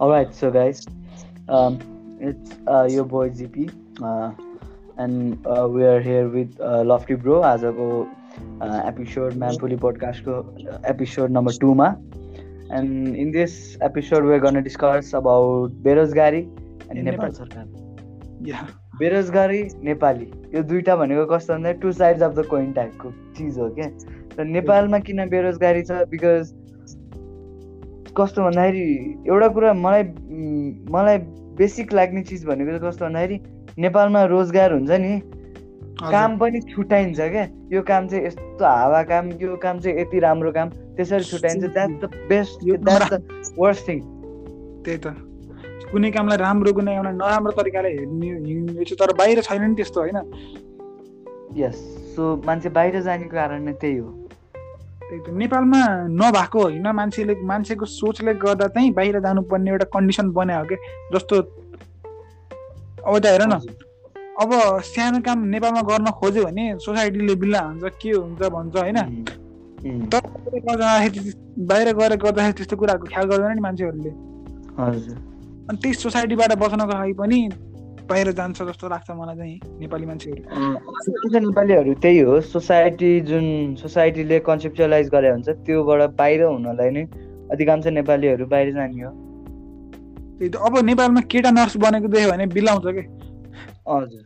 All 0.00 0.10
right, 0.10 0.32
so 0.32 0.48
guys, 0.48 0.86
um, 1.48 1.80
it's 2.20 2.52
uh, 2.68 2.86
your 2.88 3.04
boy 3.04 3.30
GP, 3.30 3.68
uh, 4.00 4.30
and 4.96 5.44
uh, 5.44 5.66
we 5.68 5.82
are 5.84 6.00
here 6.00 6.28
with 6.28 6.54
uh, 6.60 6.84
Lofty 6.84 7.16
Bro 7.16 7.42
आजको 7.42 7.88
episode 8.88 9.34
म्यामपुली 9.38 9.76
पोडकास्टको 9.84 10.34
episode 10.90 11.30
number 11.30 11.58
टूमा 11.60 11.88
and 12.78 13.16
in 13.16 13.30
this 13.32 13.56
episode 13.88 14.26
we're 14.26 14.40
गर्न 14.40 14.62
discuss 14.62 15.14
about 15.22 15.72
बेरोजगारी 15.88 16.38
and 16.38 17.02
Nepal 17.08 17.32
सरकार 17.40 18.62
बेरोजगारी 19.00 19.62
नेपाली 19.90 20.30
यो 20.54 20.62
दुइटा 20.70 20.96
भनेको 21.02 21.26
कस्तो 21.34 21.54
भन्दा 21.54 21.72
two 21.82 21.92
sides 22.02 22.22
of 22.22 22.38
the 22.38 22.46
coin 22.54 22.72
टाइपको 22.78 23.12
चिज 23.38 23.58
हो 23.58 23.68
क्या 23.80 23.90
र 24.38 24.44
नेपालमा 24.54 24.98
किन 25.10 25.28
बेरोजगारी 25.34 25.82
छ 25.90 26.02
बिकज 26.14 26.54
कस्तो 28.18 28.44
भन्दाखेरि 28.44 28.84
एउटा 29.28 29.48
कुरा 29.56 29.72
मलाई 29.74 30.02
मलाई 30.90 31.18
बेसिक 31.58 31.92
लाग्ने 31.92 32.22
चिज 32.30 32.44
भनेको 32.46 32.70
चाहिँ 32.70 32.82
कस्तो 32.84 33.04
भन्दाखेरि 33.04 33.36
नेपालमा 33.78 34.24
रोजगार 34.34 34.72
हुन्छ 34.72 34.90
नि 34.90 35.12
काम 36.00 36.36
पनि 36.38 36.60
छुट्याइन्छ 36.70 37.20
क्या। 37.20 37.46
यो 37.72 37.82
काम 37.82 38.06
चाहिँ 38.08 38.26
यस्तो 38.26 38.64
हावा 38.64 39.02
काम 39.02 39.30
यो 39.40 39.56
काम 39.62 39.78
चाहिँ 39.80 40.00
यति 40.00 40.18
राम्रो 40.20 40.52
काम 40.52 40.68
त्यसरी 40.96 41.24
छुट्याइन्छ। 41.24 41.64
That 41.64 41.90
the 42.02 42.10
best 42.28 42.64
that 42.64 43.02
the 43.12 43.54
worst 43.58 43.88
thing 43.88 43.98
त्यही 44.84 44.98
त। 44.98 45.06
कुनै 45.90 46.10
कामलाई 46.10 46.38
राम्रो 46.38 46.72
कुनै 46.72 46.94
एउटा 46.94 47.10
नराम्रो 47.10 47.52
तरिकाले 47.58 47.88
हेर्ने 47.98 48.84
तर 48.94 49.12
बाहिर 49.18 49.40
छैन 49.40 49.62
नि 49.62 49.74
त्यस्तो 49.74 50.00
होइन? 50.00 50.18
यस 51.56 51.76
सो 52.14 52.22
मान्छे 52.46 52.68
बाहिर 52.78 53.00
जानेको 53.02 53.34
कारण 53.36 53.62
नै 53.64 53.72
त्यही 53.82 53.96
हो। 53.98 54.27
नेपालमा 55.10 55.80
नभएको 56.20 56.58
होइन। 56.62 56.86
मान्छेले 56.92 57.34
मान्छेको 57.42 57.84
सोचले 57.86 58.34
गर्दा 58.44 58.66
चाहिँ 58.74 58.92
बाहिर 58.92 59.18
जानुपर्ने 59.20 59.70
एउटा 59.70 59.86
कन्डिसन 59.94 60.30
बनायो 60.32 60.64
कि 60.68 60.76
जस्तो 61.14 61.36
अब 63.08 63.18
त 63.18 63.26
हेर 63.26 63.42
न 63.48 63.60
अब 64.38 64.50
सानो 64.84 65.18
काम 65.26 65.38
नेपालमा 65.54 65.82
गर्न 65.82 66.10
खोज्यो 66.20 66.44
भने 66.44 66.64
सोसाइटीले 66.84 67.34
बिल्ला 67.34 67.60
हुन्छ 67.60 67.84
के 68.00 68.10
हुन्छ 68.10 68.42
भन्छ 68.52 68.76
होइन। 68.76 68.98
तर 70.12 70.22
बाहिर 71.70 71.88
गएर 71.96 72.14
गर्दाखेरि 72.16 72.52
त्यस्तो 72.52 72.76
कुराको 72.76 73.06
ख्याल 73.06 73.26
गर्दैन 73.30 73.54
नि 73.54 73.60
मान्छेहरूले। 73.60 74.12
अनि 75.68 75.76
त्यही 75.82 75.94
सोसाइटीबाट 75.94 76.52
बस्नको 76.58 76.92
लागि 76.92 77.14
पनि 77.20 77.38
बाहिर 78.08 78.30
जान्छ 78.32 78.62
जस्तो 78.62 78.88
लाग्छ 78.88 79.10
मलाई 79.10 79.36
चाहिँ 79.36 79.60
नेपाली 79.80 80.06
मान्छेहरू। 80.06 80.42
नेपालीहरू 81.40 81.94
त्यही 82.02 82.18
हो 82.20 82.40
सोसाइटी 82.40 83.10
जुन 83.28 83.74
सोसाइटीले 83.82 84.38
कन्सेप्चुलाइज 84.48 85.08
गरे 85.14 85.30
हुन्छ 85.30 85.48
त्योबाट 85.66 86.00
बाहिर 86.18 86.42
हुनलाई 86.44 86.90
नै 86.90 87.04
अधिकांश 87.52 87.86
नेपालीहरू 87.98 88.46
बाहिर 88.46 88.72
जाने 88.74 89.02
हो। 89.02 89.10
त्यही 90.38 90.50
त 90.50 90.56
अब 90.56 90.74
नेपालमा 90.84 91.20
केटा 91.26 91.50
नर्स 91.50 91.76
बनेको 91.76 92.08
देख्यो 92.08 92.30
भने 92.30 92.46
बिलाउँछ 92.56 92.86
कि? 92.96 93.04
हजुर। 93.88 94.22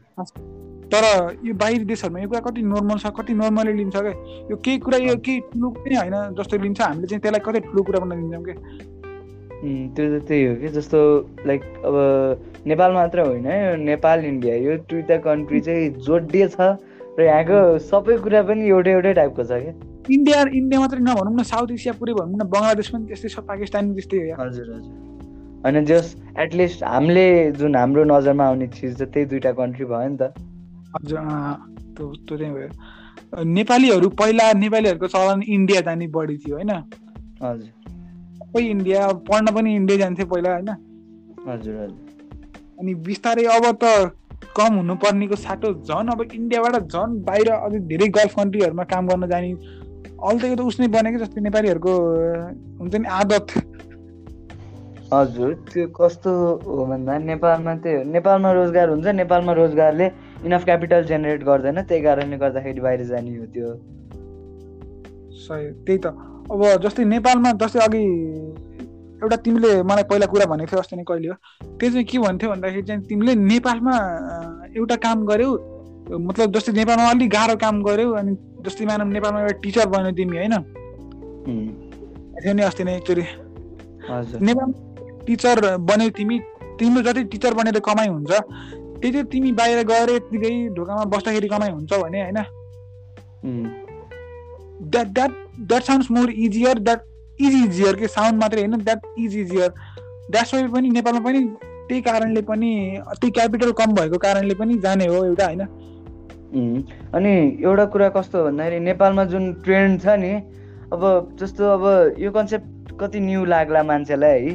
तर 0.93 1.05
यो 1.45 1.55
बाहिर 1.57 1.85
देशहरूमा 1.89 2.21
यो 2.21 2.29
कुरा 2.29 2.41
कति 2.47 2.63
नर्मल 2.63 2.99
छ 3.01 3.07
कति 3.17 3.33
नर्मली 3.35 3.73
लिन्छ 3.73 3.97
क्या 3.97 4.13
यो 4.51 4.57
केही 4.61 4.79
कुरा 4.85 4.99
यो 4.99 5.17
केही 5.25 5.41
ठुलो 5.51 5.69
पनि 5.81 5.95
होइन 5.97 6.17
जस्तो 6.39 6.57
लिन्छ 6.63 6.81
हामीले 6.81 7.07
चाहिँ 7.09 7.23
त्यसलाई 7.23 7.43
कतै 7.47 7.61
ठुलो 7.67 7.83
कुरा 7.83 7.99
बनाइ 8.05 8.19
दिन्छौँ 8.21 8.45
क्या 8.45 8.57
त्यो 9.95 10.05
त 10.13 10.23
त्यही 10.29 10.45
हो 10.45 10.55
कि 10.61 10.69
जस्तो 10.77 10.99
लाइक 11.49 11.63
अब 11.89 11.97
नेपाल 12.67 12.93
मात्र 12.93 13.21
होइन 13.27 13.47
यो 13.47 13.77
नेपाल 13.77 14.25
इन्डिया 14.25 14.55
यो 14.57 14.77
दुइटा 14.91 15.17
कन्ट्री 15.27 15.61
चाहिँ 15.61 15.89
जोडिए 16.07 16.49
छ। 16.49 16.61
र 17.19 17.23
यहाँको 17.23 17.59
सबै 17.87 18.17
कुरा 18.25 18.43
पनि 18.49 18.69
एउटै 18.69 18.91
एउटै 18.91 19.13
टाइपको 19.15 19.45
छ 19.45 19.53
क्या। 19.63 19.73
इन्डिया 20.11 20.39
इन्डिया 20.59 20.81
मात्रै 20.81 21.01
नभनौँ 21.01 21.35
न 21.35 21.43
साउथ 21.45 21.71
एसिया 21.73 21.93
पुरै 21.99 22.13
भनौँ 22.15 22.39
न 22.39 22.45
बङ्गलादेश 22.53 22.89
पनि 22.93 23.05
त्यस्तै 23.07 23.29
छ 23.29 23.39
पाकिस्तान 23.51 23.93
त्यस्तै 23.95 24.19
हो 24.19 24.37
हजुर 24.43 24.67
हजुर। 24.75 24.95
होइन 25.65 25.85
जस 25.85 26.07
एटलिस्ट 26.45 26.85
हामीले 26.85 27.27
जुन 27.59 27.77
हाम्रो 27.77 28.05
नजरमा 28.05 28.45
आउने 28.47 28.67
चिज 28.77 28.93
त 28.99 29.03
त्यही 29.13 29.27
दुइटा 29.33 29.53
कन्ट्री 29.61 29.85
भयो 29.93 30.09
नि 30.09 30.17
त। 30.17 30.33
हजुर 30.95 31.19
त्यो 31.97 32.05
त्यो 32.27 32.37
चाहिँ 32.39 32.55
भयो। 32.55 33.45
नेपालीहरू 33.59 34.09
पहिला 34.21 34.47
नेपालीहरूको 34.63 35.07
चलन 35.15 35.43
इन्डिया 35.49 35.81
जाने 35.81 36.07
बढी 36.17 36.37
थियो 36.37 36.57
होइन? 36.57 36.73
हजुर। 37.43 37.71
सबै 38.39 38.63
इन्डिया 38.71 39.07
पढ्न 39.29 39.55
पनि 39.55 39.75
इन्डिया 39.77 39.99
जान्थ्यो 39.99 40.27
पहिला 40.33 40.51
होइन? 40.55 40.71
हजुर 41.49 41.75
हजुर। 41.83 42.02
अनि 42.83 42.95
बिस्तारै 43.07 43.45
अब 43.57 43.67
त 43.83 44.11
कम 44.59 44.75
हुनुपर्नेको 44.75 45.37
साटो 45.41 45.69
झन् 45.89 46.09
अब 46.13 46.21
इन्डियाबाट 46.35 46.75
झन् 46.91 47.13
बाहिर 47.27 47.51
अलिक 47.53 47.83
धेरै 47.91 48.09
गल्फ 48.17 48.35
कन्ट्रीहरूमा 48.37 48.85
काम 48.93 49.09
गर्न 49.09 49.27
जाने 49.33 49.53
अहिले 49.53 50.57
त 50.57 50.61
उसले 50.71 50.89
बनेको 50.95 51.19
जस्तै 51.25 51.41
नेपालीहरूको 51.47 51.93
हुन्छ 52.81 52.95
नि 52.95 53.09
आदत। 53.19 53.47
हजुर 55.13 55.55
त्यो 55.71 55.87
कस्तो 55.97 56.31
हो 56.67 56.85
भन्दा 56.91 57.19
नेपालमा 57.31 57.75
त्यही 57.85 58.05
नेपालमा 58.13 58.53
रोजगार 58.59 58.89
हुन्छ 58.89 59.07
नेपालमा 59.23 59.53
रोजगारले 59.61 60.07
इनफ 60.47 60.65
क्यापिटल 60.65 61.05
जेनेरेट 61.11 61.43
गर्दैन 61.45 61.81
त्यही 61.89 62.03
कारणले 62.03 62.37
गर्दाखेरि 62.45 62.81
बाहिर 62.81 63.03
जाने 63.11 63.37
हो 63.39 63.47
त्यो। 63.55 63.71
सही 65.47 65.71
त्यही 65.87 65.99
त। 66.05 66.07
अब 66.53 66.63
जस्तै 66.85 67.05
नेपालमा 67.15 67.53
जस्तै 67.63 67.81
अघि 67.87 68.05
एउटा 69.23 69.37
तिमीले 69.45 69.71
मलाई 69.83 70.05
पहिला 70.11 70.27
कुरा 70.27 70.47
भनेको 70.53 70.71
थियो 70.71 70.81
अस्ति 70.81 70.97
नै 70.97 71.05
कहिले 71.09 71.29
हो। 71.29 71.35
त्यो 71.79 71.91
चाहिँ 71.91 72.05
के 72.05 72.19
भन्थ्यो 72.19 72.51
भन्दाखेरि 72.51 72.83
चाहिँ 72.83 73.03
तिमीले 73.09 73.35
नेपालमा 73.35 73.95
एउटा 74.77 74.97
काम 75.05 75.19
गर्यौ 75.27 75.51
मतलब 76.11 76.53
जस्तै 76.55 76.73
नेपालमा 76.73 77.11
अलिक 77.11 77.31
गाह्रो 77.31 77.57
काम 77.57 77.83
गर्यौ 77.83 78.11
अनि 78.21 78.33
जस्तै 78.67 78.85
मानव 78.87 79.07
नेपालमा 79.17 79.41
एउटा 79.41 79.59
टिचर 79.63 79.87
बन्यो 79.95 80.13
तिमी 80.19 80.37
होइन? 80.37 80.55
थियो 82.43 82.53
नि 82.55 82.63
अस्ति 82.63 82.85
नै 82.85 82.97
एकचोटि। 82.97 83.27
नेपाल 84.47 84.69
टिचर 85.27 85.57
बन्यौ 85.79 86.09
तिमी 86.19 86.39
तिम्रो 86.79 87.03
जति 87.03 87.23
टिचर 87.33 87.55
बनेर 87.55 87.79
कमाइ 87.87 88.09
हुन्छ 88.09 88.33
त्यति 89.03 89.23
तिमी 89.33 89.53
बाहिर 89.53 89.85
गएर 89.87 90.11
यत्तिकै 90.11 90.51
ढोकामा 90.75 91.05
बस्दाखेरि 91.15 91.49
कमाइ 91.49 91.71
हुन्छ 91.71 91.93
भने 92.03 92.21
होइन? 92.23 92.39
That 94.83 95.09
that 95.09 95.33
that 95.69 95.83
sounds 95.83 96.11
more 96.11 96.31
easier 96.31 96.79
that 96.79 97.01
easy 97.41 97.65
easier 97.65 97.97
के 97.97 98.09
साउन्ड 98.09 98.41
मात्रै 98.41 98.61
होइन 98.61 98.83
that 98.85 99.07
is 99.19 99.37
easier 99.37 99.69
that's 100.31 100.55
why 100.55 100.67
पनि 100.73 100.91
नेपालमा 100.91 101.21
पनि 101.21 101.41
त्यही 101.89 102.01
कारणले 102.03 102.43
पनि 102.43 102.71
त्यही 103.11 103.31
क्यापिटल 103.31 103.71
कम 103.79 103.95
भएको 103.95 104.19
कारणले 104.19 104.55
पनि 104.55 104.79
जाने 104.81 105.07
हो 105.07 105.25
एउटा 105.25 105.47
होइन? 105.47 105.63
अनि 107.15 107.33
एउटा 107.63 107.85
कुरा 107.93 108.09
कस्तो 108.17 108.45
भन्दाखेरि 108.45 108.81
नेपालमा 108.81 109.25
जुन 109.33 109.53
ट्रेन्ड 109.65 110.01
छ 110.03 110.19
नि 110.19 110.33
अब 110.93 111.03
जस्तो 111.41 111.69
अब 111.69 112.15
यो 112.19 112.31
कन्सेप्ट 112.31 112.93
कति 113.01 113.21
न्यू 113.21 113.45
लाग्ला 113.45 113.83
मान्छेलाई 113.83 114.41
है? 114.41 114.55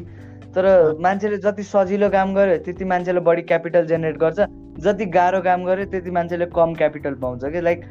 तर 0.56 0.66
मान्छेले 1.02 1.38
जति 1.38 1.64
सजिलो 1.64 2.10
काम 2.10 2.34
गर्यो 2.36 2.58
त्यति 2.66 2.86
मान्छेले 2.86 3.20
बढी 3.20 3.42
क्यापिटल 3.50 3.86
जेनेरेट 3.88 4.18
गर्छ। 4.18 4.40
जति 4.80 5.06
गाह्रो 5.14 5.42
काम 5.42 5.66
गर्यो 5.66 5.86
त्यति 5.92 6.12
मान्छेले 6.12 6.46
कम 6.56 6.74
क्यापिटल 6.76 7.14
पाउँछ 7.22 7.46
कि? 7.46 7.62
लाइक 7.62 7.82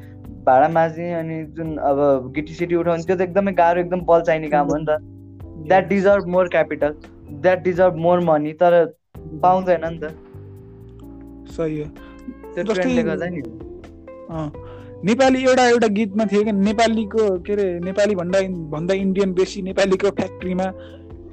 भाडा 0.46 0.68
माझ्ने 0.68 1.12
अनि 1.14 1.42
जुन 1.56 1.76
अब 1.90 2.32
गिटी 2.34 2.54
सिटी 2.54 2.74
उठाउने 2.74 3.02
त्यो 3.02 3.16
त 3.16 3.20
एकदमै 3.20 3.52
गाह्रो 3.52 3.80
एकदम 3.80 4.00
बल 4.06 4.20
चाहिने 4.22 4.48
काम 4.50 4.66
हो 4.66 4.76
नि 4.76 4.86
त। 4.88 4.98
That 5.68 5.88
deserve 5.88 6.26
more 6.26 6.48
capital 6.48 6.94
that 7.42 7.62
deserve 7.62 7.94
more 7.96 8.20
money 8.20 8.52
तर 8.62 8.84
पाउँदैन 9.42 9.84
नि 9.84 9.98
त। 9.98 10.14
सही 11.56 11.80
हो। 11.80 11.88
त्यो 12.54 12.72
ट्रेन्डले 12.72 13.02
गर्दा 13.02 13.26
नि 13.26 13.42
नेपाली 15.04 15.42
एउटा 15.44 15.64
एउटा 15.68 15.86
गीतमा 15.96 16.24
थियो 16.26 16.42
कि 16.44 16.52
नेपालीको 16.52 17.24
के 17.46 17.52
अरे 17.52 17.66
नेपाली 17.80 18.14
भन्दा 18.14 18.40
भन्दा 18.70 18.94
इन्डियन 18.94 19.32
बेसी 19.34 19.62
नेपालीको 19.62 20.10
फ्याक्ट्रीमा 20.10 20.66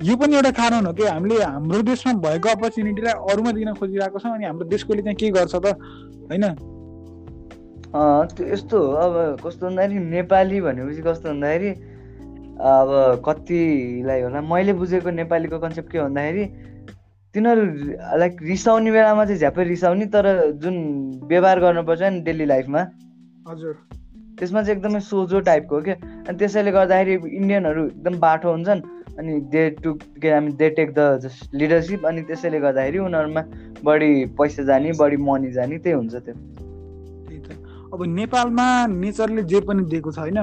यो 0.03 0.15
पनि 0.17 0.35
एउटा 0.35 0.51
कारण 0.51 0.85
हो 0.85 0.93
कि 0.93 1.03
हामीले 1.03 1.35
हाम्रो 1.43 1.81
देशमा 1.81 2.13
भएको 2.25 2.49
अपर्च्युनिटीलाई 2.49 3.13
अरूमा 3.31 3.51
दिन 3.51 3.73
खोजिरहेको 3.79 4.19
छौँ 4.19 4.33
अनि 4.35 4.45
हाम्रो 4.45 4.65
देशकोले 4.67 5.01
चाहिँ 5.01 5.15
के 5.15 5.29
गर्छ 5.31 5.55
त 5.55 5.65
होइन? 6.29 6.45
त्यो 7.93 8.45
यस्तो 8.53 8.77
हो 8.79 8.91
अब 9.05 9.37
कस्तो 9.45 9.65
भन्दाखेरि 9.67 9.99
नेपाली 10.09 10.61
भनेपछि 10.61 11.01
कस्तो 11.01 11.29
भन्दाखेरि 11.29 11.69
अब 12.73 12.89
कतिलाई 13.25 14.21
होला 14.21 14.41
मैले 14.41 14.73
बुझेको 14.73 15.09
नेपालीको 15.11 15.59
कन्सेप्ट 15.59 15.91
के 15.91 15.99
भन्दाखेरि 15.99 16.45
तिनीहरू 17.35 17.63
लाइक 18.19 18.37
रिसाउने 18.41 18.91
बेलामा 18.91 19.25
चाहिँ 19.25 19.39
झ्यापै 19.39 19.63
रिसाउने 19.63 20.05
तर 20.15 20.25
जुन 20.63 20.75
व्यवहार 21.29 21.59
गर्नुपर्छ 21.59 22.01
नि 22.01 22.19
डेली 22.21 22.45
लाइफमा 22.45 22.81
हजुर। 23.49 23.73
त्यसमा 24.39 24.61
चाहिँ 24.63 24.77
एकदमै 24.77 24.99
सोझो 24.99 25.39
टाइपको 25.47 25.75
हो 25.75 25.81
क्या। 25.81 25.95
अनि 26.27 26.37
त्यसैले 26.37 26.71
गर्दाखेरि 26.71 27.13
इन्डियनहरू 27.13 27.85
एकदम 27.85 28.19
बाठो 28.19 28.51
हुन्छन् 28.51 28.81
अनि 29.19 29.39
दे 29.53 29.69
टु 29.83 29.93
के 30.21 30.31
हामी 30.31 30.51
they 30.61 30.69
take 30.77 30.93
the 30.93 31.19
just 31.23 31.55
leadership 31.55 32.05
अनि 32.05 32.21
त्यसैले 32.29 32.59
गर्दाखेरि 32.59 32.97
उनीहरूमा 32.97 33.43
बढी 33.83 34.25
पैसा 34.39 34.63
जाने 34.63 34.91
बढी 34.99 35.17
मनी 35.29 35.51
जाने 35.51 35.77
त्यही 35.77 35.95
हुन्छ 35.95 36.15
त्यो। 36.15 36.35
अब 37.93 38.03
नेपालमा 38.09 38.67
नेचरले 38.87 39.43
जे 39.43 39.59
पनि 39.61 39.83
दिएको 39.85 40.11
छ 40.11 40.19
होइन? 40.19 40.39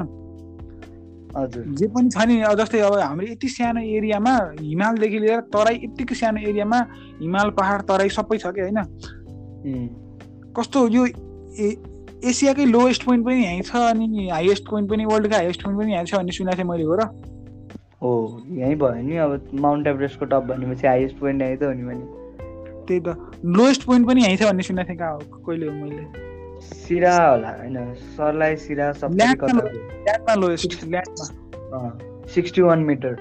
हजुर। 1.36 1.64
जे 1.78 1.86
पनि 1.86 2.08
छ 2.10 2.26
नि 2.26 2.36
जस्तै 2.58 2.80
अब 2.80 2.98
हाम्रो 2.98 3.26
यति 3.26 3.48
सानो 3.48 3.80
एरियामा 3.98 4.34
हिमालदेखि 4.60 5.18
लिएर 5.18 5.40
तराई 5.54 5.80
यत्तिकै 5.84 6.14
सानो 6.14 6.40
एरियामा 6.50 6.78
हिमाल 7.22 7.50
पहाड 7.58 7.82
तराई 7.90 8.08
सबै 8.08 8.38
छ 8.38 8.54
कि 8.54 8.60
होइन? 8.60 8.78
कस्तो 10.56 10.86
यो 10.88 11.06
एसियाकै 12.30 12.64
लोएस्ट 12.66 13.04
पोइन्ट 13.04 13.26
पनि 13.26 13.44
यहीँ 13.44 13.62
छ 13.62 13.76
अनि 13.90 14.28
हाइएस्ट 14.28 14.64
पोइन्ट 14.70 14.90
पनि 14.90 15.04
वर्ल्डको 15.04 15.36
हाइएस्ट 15.36 15.62
पोइन्ट 15.64 15.80
पनि 15.80 15.92
यहीँ 15.94 16.06
छ 16.06 16.14
भन्ने 16.14 16.32
सुनेको 16.32 16.58
थिएँ 16.58 16.70
मैले 16.70 16.84
हो 16.84 16.94
र। 16.94 17.02
हो 18.02 18.10
यहीँ 18.52 18.76
भयो 18.76 19.02
नि 19.02 19.16
अब 19.16 19.50
माउन्ट 19.60 19.86
एभरेस्टको 19.86 20.24
टप 20.24 20.42
भनेपछि 20.50 20.86
हाइएस्ट 20.86 21.18
पोइन्ट 21.18 21.42
यहीँ 21.42 21.56
त 21.56 21.62
हो 21.62 21.72
नि 21.72 21.84
भने। 21.84 22.04
त्यही 22.86 23.00
त 23.00 23.08
लोएस्ट 23.44 23.84
पोइन्ट 23.84 24.06
पनि 24.08 24.24
यहीँ 24.24 24.36
छ 24.36 24.42
भन्ने 24.42 24.62
सुनेको 24.62 24.88
थिएँ 24.88 24.98
कहाँ 24.98 25.12
हो 25.12 25.42
कहिले 25.46 25.66
हो 25.66 25.74
मैले? 25.74 26.04
सिरा 26.60 27.14
होला 27.16 27.50
होइन? 27.58 27.76
सरलाई 28.16 28.56
सिरा 28.56 28.92
सिक्सटी 32.34 32.62
वान 32.62 32.78
मिटर। 32.84 33.14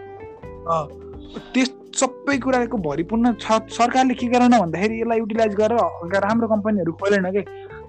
त्यस 1.54 1.70
सबै 2.00 2.38
कुराको 2.38 2.78
भरिपूर्ण 2.78 3.26
छ। 3.42 3.46
सरकारले 3.78 4.14
के 4.14 4.28
गरेन 4.28 4.54
भन्दाखेरि 4.60 4.96
यसलाई 5.02 5.18
युटिलाइज 5.20 5.54
गरेर 5.56 5.78
हल्का 5.78 6.20
राम्रो 6.28 6.48
कम्पनीहरू 6.48 6.92
खोलेन 7.02 7.26
कि? 7.36 7.42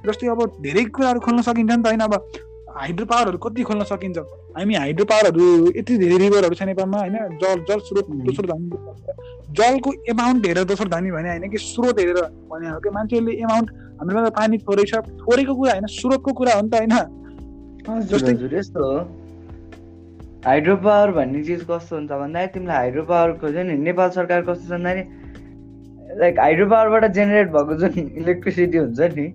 जस्तै 0.06 0.26
अब 0.34 0.40
धेरै 0.62 0.84
कुराहरू 0.96 1.20
खोल्न 1.20 1.40
सकिन्छ 1.48 1.70
नि 1.70 1.82
त 1.82 1.86
होइन? 1.86 2.00
अब 2.00 2.14
हाइड्रो 2.80 3.06
पावरहरू 3.06 3.38
कति 3.38 3.62
खोल्न 3.62 3.84
सकिन्छ? 3.84 4.18
हामी 4.56 4.74
हाइड्रो 4.74 5.04
पावरहरू 5.04 5.44
यति 5.76 5.96
धेरै 5.98 6.16
रिभरहरू 6.18 6.54
छ 6.54 6.62
नेपालमा 6.62 6.98
होइन? 6.98 7.16
जल 7.42 7.64
जल 7.68 7.78
स्रोत 7.88 8.06
दोस्रो 8.26 8.46
धनी 8.50 8.66
जलको 9.58 9.92
एमाउन्ट 10.10 10.46
हेरेर 10.46 10.64
दोस्रो 10.64 10.88
धनी 10.88 11.10
भने 11.10 11.28
होइन 11.28 11.50
कि 11.50 11.58
स्रोत 11.58 11.98
हेरेर 12.00 12.20
भने 12.50 12.68
हो 12.70 12.78
कि? 12.80 12.90
मान्छेहरूले 12.90 13.32
एमाउन्ट 13.44 13.70
हाम्रोमा 14.00 14.28
त 14.28 14.32
पानी 14.32 14.58
थोरै 14.64 14.84
छ 14.84 15.02
थोरैको 15.20 15.54
कुरा 15.54 15.72
होइन 15.72 15.86
स्रोतको 15.96 16.32
कुरा 16.32 16.54
हो 16.54 16.62
नि 16.62 16.70
त 16.70 16.74
होइन? 16.74 16.92
हजुर 17.88 18.18
जस्तै- 18.18 18.52
यस्तो 18.54 18.80
हो। 18.84 18.98
हाइड्रो 20.46 20.76
पावर 20.76 21.10
भन्ने 21.12 21.42
चिज 21.44 21.66
कस्तो 21.70 21.96
हुन्छ 21.96 22.10
भन्दाखेरि 22.10 22.52
तिमीलाई 22.54 22.76
हाइड्रो 22.76 23.02
पावर 23.12 23.32
खोज्यो 23.40 23.62
नि 23.62 23.74
नेपाल 23.84 24.10
सरकार 24.16 24.40
कस्तो 24.48 24.64
छ 24.64 24.72
भन्दाखेरि 24.72 26.18
लाइक 26.20 26.38
हाइड्रो 26.40 26.66
पावरबाट 26.70 27.04
जेनेरेट 27.12 27.48
भएको 27.52 27.74
जुन 27.80 28.10
इलेक्ट्रिसिटी 28.22 28.78
हुन्छ 28.78 29.00
नि 29.18 29.26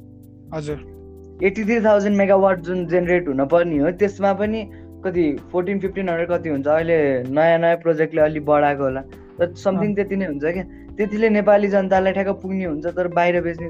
हजुर। 0.54 0.95
एट्टी 1.44 1.64
थ्री 1.64 1.80
थाउजन्ड 1.86 2.18
मेगावाट 2.18 2.60
जुन 2.62 2.86
जेनेरेट 2.88 3.28
हुन 3.28 3.46
पर्ने 3.46 3.78
हो 3.78 3.92
त्यसमा 4.00 4.34
पनि 4.34 4.64
कति 5.06 5.26
फोर्टिन 5.52 5.80
फिफ्टिन 5.80 6.10
हन्ड्रेड 6.10 6.30
कति 6.30 6.50
हुन्छ? 6.50 6.68
अहिले 6.68 6.98
नयाँ 7.30 7.58
नयाँ 7.60 7.78
प्रोजेक्टले 7.78 8.22
अलिक 8.22 8.46
बढाएको 8.46 8.84
होला। 8.84 9.02
तर 9.40 9.54
समथिङ 9.64 9.96
त्यति 9.96 10.16
नै 10.16 10.26
हुन्छ 10.26 10.44
क्या? 10.44 10.64
त्यतिले 10.98 11.30
नेपाली 11.30 11.68
जनतालाई 11.68 12.14
ठ्याक्क 12.14 12.42
पुग्ने 12.42 12.66
हुन्छ 12.66 12.86
तर 12.88 13.08
बाहिर 13.18 13.42
बेच्ने 13.42 13.70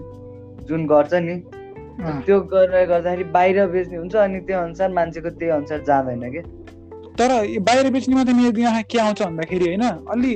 जुन 0.68 0.86
गर्छ 0.88 1.14
नि। 1.14 1.36
त्यो 2.26 2.40
गरेर 2.52 2.86
गर्दाखेरि 2.88 3.24
बाहिर 3.32 3.66
बेच्ने 3.68 3.98
हुन्छ 3.98 4.16
अनि 4.16 4.40
त्यो 4.48 4.58
अनुसार 4.60 4.90
मान्छेको 4.94 5.30
त्यही 5.30 5.52
अनुसार 5.52 5.84
जाँदैन 5.88 6.24
कि 6.32 6.42
तर 7.18 7.32
बाहिर 7.62 7.90
बेच्ने 7.92 8.16
मात्रै 8.16 8.34
मेरो 8.34 8.52
दिमागमा 8.52 8.82
के 8.92 9.00
आउँछ 9.00 9.22
भन्दाखेरि 9.24 9.66
होइन 9.66 9.84
अलि 10.14 10.34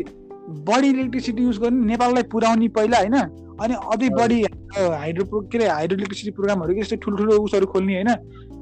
बढी 0.67 0.89
इलेक्ट्रिसिटी 0.89 1.43
युज 1.43 1.57
गर्ने 1.59 1.85
नेपाललाई 1.85 2.23
पुर्याउने 2.31 2.67
पहिला 2.77 2.97
होइन 2.97 3.17
अनि 3.61 3.75
अझै। 3.93 4.09
बढी 4.15 4.41
हाइड्रो 4.73 5.41
के 5.41 5.57
अरे 5.57 5.67
हाइड्रो 5.67 5.97
इलेक्ट्रिसिटी 5.97 6.31
प्रोग्रामहरू 6.31 6.73
के 6.73 6.79
यस्तै 6.79 6.97
ठुल्ठुलो 7.05 7.37
उसहरू 7.43 7.65
खोल्ने 7.73 7.93
होइन? 7.93 8.13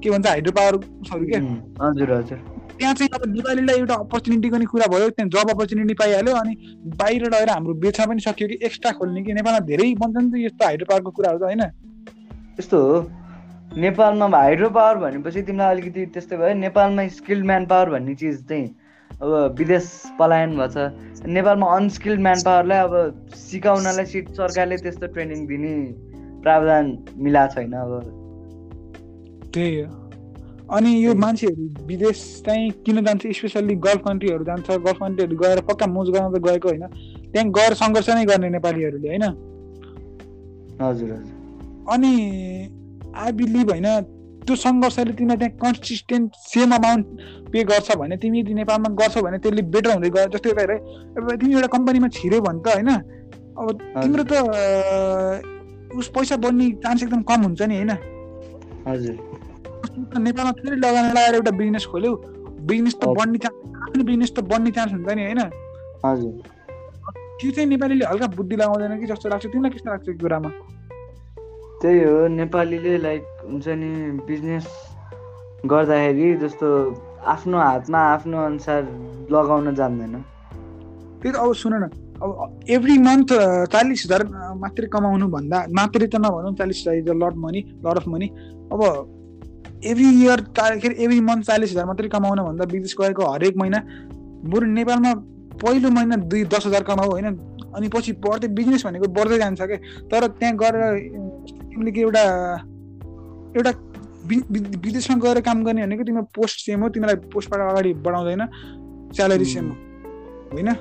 के 0.03 0.09
भन्छ 0.09 0.27
हाइड्रो 0.27 0.51
पावर 0.59 0.75
उसहरू 0.75 1.25
के? 1.25 1.37
हजुर 1.83 2.11
हजुर। 2.13 2.39
त्यहाँ 2.77 2.93
चाहिँ 2.93 3.09
अब 3.15 3.21
नेपालीलाई 3.27 3.77
एउटा 3.77 3.95
अपर्च्युनिटीको 4.05 4.57
नि 4.57 4.65
कुरा 4.71 4.87
भयो 4.87 5.09
त्यहाँ 5.09 5.29
जब 5.35 5.49
अपर्च्युनिटी 5.51 5.93
पाइहाल्यो 6.01 6.33
अनि 6.35 6.53
बाहिर 6.97 7.23
लगेर 7.25 7.49
हाम्रो 7.49 7.73
बेच्न 7.85 8.05
पनि 8.07 8.21
सक्यो 8.21 8.47
कि 8.47 8.57
एक्स्ट्रा 8.65 8.91
खोल्ने 8.97 9.23
कि 9.23 9.33
नेपालमा 9.33 9.59
धेरै 9.69 9.93
बन्छ 10.01 10.15
नि 10.17 10.29
त 10.31 10.43
यस्तो 10.45 10.65
हाइड्रो 10.65 10.85
पावरको 10.89 11.11
कुराहरू 11.11 11.39
त 11.39 11.43
होइन? 11.43 11.63
यस्तो 12.59 12.77
हो। 12.81 12.97
नेपालमा 13.77 14.27
हाइड्रो 14.37 14.69
पावर 14.77 14.95
भनेपछि 14.97 15.41
तिमीलाई 15.47 15.75
अलिकति 15.75 16.05
त्यस्तै 16.13 16.37
भयो। 16.37 16.53
नेपालमा 16.59 17.07
स्किल्ड 17.17 17.45
म्यान 17.45 17.65
पावर 17.65 17.89
भन्ने 17.89 18.15
चिज 18.15 18.45
चाहिँ 18.49 18.67
अब 19.21 19.55
विदेश 19.59 20.03
पलायन 20.19 20.49
भएको 20.57 20.67
छ 20.67 21.27
नेपालमा 21.27 21.75
अनस्किल्ड 21.75 22.21
म्यान 22.21 22.41
पावरलाई 22.45 22.77
अब 22.77 23.25
सिकाउनलाई 23.35 24.05
सिट 24.05 24.29
सरकारले 24.29 24.77
त्यस्तो 24.77 25.07
ट्रेनिङ 25.07 25.47
दिने 25.47 25.93
प्रावधान 26.41 27.05
मिलाएको 27.17 27.53
छैन 27.53 27.73
अब। 27.73 28.01
त्यही 29.53 29.79
हो। 29.81 29.87
अनि 30.71 31.05
यो। 31.05 31.15
मान्छेहरू 31.15 31.85
विदेश 31.85 32.43
चाहिँ 32.45 32.71
किन 32.71 33.05
जान्छ? 33.05 33.27
स्पेसल्ली 33.27 33.75
गल्फ 33.75 34.01
कन्ट्रीहरू 34.07 34.43
जान्छ। 34.43 34.71
गल्फ 34.71 34.97
कन्ट्रीहरू 34.97 35.37
गएर 35.37 35.61
पक्का 35.61 35.87
मोज 35.87 36.09
गर्न 36.09 36.37
त 36.37 36.41
गएको 36.41 36.69
होइन। 36.69 36.87
त्यहाँ 37.31 37.49
गएर 37.49 37.73
सङ्घर्ष 37.73 38.09
नै 38.09 38.25
गर्ने 38.25 38.49
नेपालीहरूले 38.49 39.07
होइन? 39.07 39.23
हजुर 40.81 41.11
हजुर। 41.11 41.85
अनि 41.89 42.13
आई 43.15 43.31
बिलिभ 43.31 43.69
होइन 43.71 44.16
त्यो 44.47 44.55
सङ्घर्षले 44.55 45.13
तिमीलाई 45.19 45.37
त्यहाँ 45.37 45.55
कन्सिस्टेन्ट 45.63 46.27
सेम 46.47 46.69
अमाउन्ट 46.75 47.05
पे 47.51 47.63
गर्छ 47.71 47.95
भने 47.99 48.15
तिमी 48.23 48.39
यदि 48.39 48.53
नेपालमा 48.63 48.89
गर्छौ 49.01 49.21
भने 49.27 49.37
त्यसले 49.43 49.61
बेटर 49.75 49.91
हुँदै 49.93 50.09
गयो। 50.15 50.27
जस्तै 50.33 50.49
एउटा 50.49 51.35
तिमी 51.35 51.53
एउटा 51.53 51.69
कम्पनीमा 51.75 52.07
छिर्यो 52.17 52.39
भने 52.47 52.59
त 52.63 52.67
होइन 52.75 52.89
अब 53.59 53.67
तिम्रो 54.01 54.23
त 54.31 54.33
उस 55.99 56.07
पैसा 56.15 56.35
बढ्ने 56.43 56.65
चान्स 56.83 57.03
एकदम 57.03 57.21
कम 57.29 57.39
हुन्छ 57.47 57.61
नि 57.61 57.75
होइन। 57.75 57.91
हजुर। 58.87 59.15
नेपालमा 60.19 60.51
फेरि 60.59 60.75
लगानी 60.75 61.09
लगाएर 61.09 61.35
एउटा 61.35 61.51
बिजनेस 61.59 61.85
खोल्यो। 61.91 62.11
बिजनेस 62.69 62.95
त। 62.95 63.03
बढ्ने 63.17 63.37
चान्स 63.43 63.57
आफ्नो 63.83 64.03
बिजनेस 64.03 64.31
त 64.31 64.39
बढ्ने 64.51 64.71
चान्स 64.77 64.91
हुन्छ 64.93 65.09
नि 65.17 65.23
होइन। 65.27 65.41
हजुर। 66.05 66.33
त्यो 67.39 67.51
चाहिँ 67.51 67.69
नेपालीले 67.69 68.05
हल्का 68.05 68.27
बुद्धि 68.37 68.55
लगाउँदैन 68.55 68.99
कि 68.99 69.05
जस्तो 69.11 69.29
लाग्छ। 69.29 69.45
तिमीलाई 69.47 69.71
कस्तो 69.75 69.89
लाग्छ 69.89 70.07
यो 70.09 70.17
कुरामा? 70.21 70.49
त्यही 71.81 72.03
हो 72.03 72.27
नेपालीले 72.35 72.97
लाइक 73.01 73.23
हुन्छ 73.49 73.67
नि 73.81 73.89
बिजनेस 74.27 74.65
गर्दाखेरि 75.71 76.29
जस्तो 76.43 76.67
आफ्नो 77.33 77.57
हातमा 77.59 77.99
आफ्नो 78.13 78.37
अनुसार 78.45 78.81
लगाउन 79.31 79.73
जान्दैन। 79.79 80.13
त्यही 81.21 81.31
त 81.31 81.35
अब 81.43 81.53
सुन 81.61 81.73
न 81.83 81.89
अब 82.23 82.29
एभ्री 82.75 82.97
मन्थ 83.07 83.29
चालिस 83.73 84.05
हजार 84.05 84.21
अँ, 84.25 84.55
मात्रै 84.61 84.87
कमाउनु 84.95 85.27
भन्दा 85.35 85.57
मात्रै 85.79 86.07
त 86.07 86.15
नभनौँ 86.25 86.53
चालिस 86.59 86.77
हजार 86.81 86.95
is 87.01 87.09
lot 87.23 87.35
money 87.45 87.61
lot 87.85 87.97
of 88.01 88.07
money 88.13 88.27
अब 88.73 88.81
एभ्री 89.91 90.07
इयर 90.23 90.41
के 90.57 90.61
अरे 90.61 90.95
एभ्री 91.05 91.19
मन्थ 91.29 91.45
चालिस 91.51 91.71
हजार 91.71 91.85
मात्रै 91.85 92.09
कमाउन 92.15 92.39
भन्दा 92.47 92.65
विदेश 92.73 92.95
गएको 93.01 93.31
हरेक 93.33 93.57
महिना 93.57 93.79
बरु 94.53 94.65
नेपालमा 94.73 95.13
पहिलो 95.61 95.89
महिना 95.89 96.15
दुई 96.31 96.43
दस 96.53 96.65
हजार 96.67 96.83
कमाऊ 96.89 97.09
होइन? 97.11 97.37
अनि 97.77 97.87
पछि 97.93 98.11
बढ्दै 98.25 98.47
बिजनेस 98.57 98.85
भनेको 98.85 99.07
बढ्दै 99.13 99.37
जान्छ 99.37 99.61
क्या 99.61 99.77
तर 100.11 100.27
त्यहाँ 100.39 100.55
गएर 100.57 100.75
अँ, 100.75 100.95
तिमीले 101.77 101.91
कि 101.91 102.01
एउटा 102.01 102.21
एउटा 103.57 103.71
विदेशमा 104.81 105.17
गएर 105.17 105.41
काम 105.41 105.63
गर्ने 105.63 105.85
भनेको 105.85 106.03
तिम्रो 106.03 106.23
पोस्ट 106.23 106.65
सेम 106.65 106.81
हो 106.81 106.89
तिमीलाई 106.89 107.15
पोस्टबाट 107.15 107.71
अगाडि 107.71 107.93
बढाउँदैन 107.93 108.45
स्यालेरी 109.13 109.45
सेम 109.45 109.69
हो। 109.69 109.75
होइन? 110.53 110.73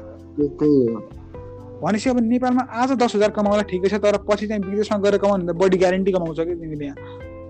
भनेपछि 1.82 2.10
अब 2.10 2.20
नेपालमा 2.20 2.62
आज 2.62 2.92
दस 2.92 3.14
हजार 3.14 3.30
कमाउला 3.30 3.62
ठिकै 3.62 3.88
छ 3.88 3.94
तर 3.94 4.16
पछि 4.16 4.46
चाहिँ 4.46 4.62
विदेशमा 4.62 4.98
गएर 4.98 5.18
कमाउनु 5.18 5.46
भन्दा 5.46 5.52
बढी 5.52 5.76
ग्यारेन्टी 5.76 6.12
कमाउँछ 6.12 6.40
कि 6.40 6.54
तिमीले 6.54 6.84
यहाँ? 6.84 6.96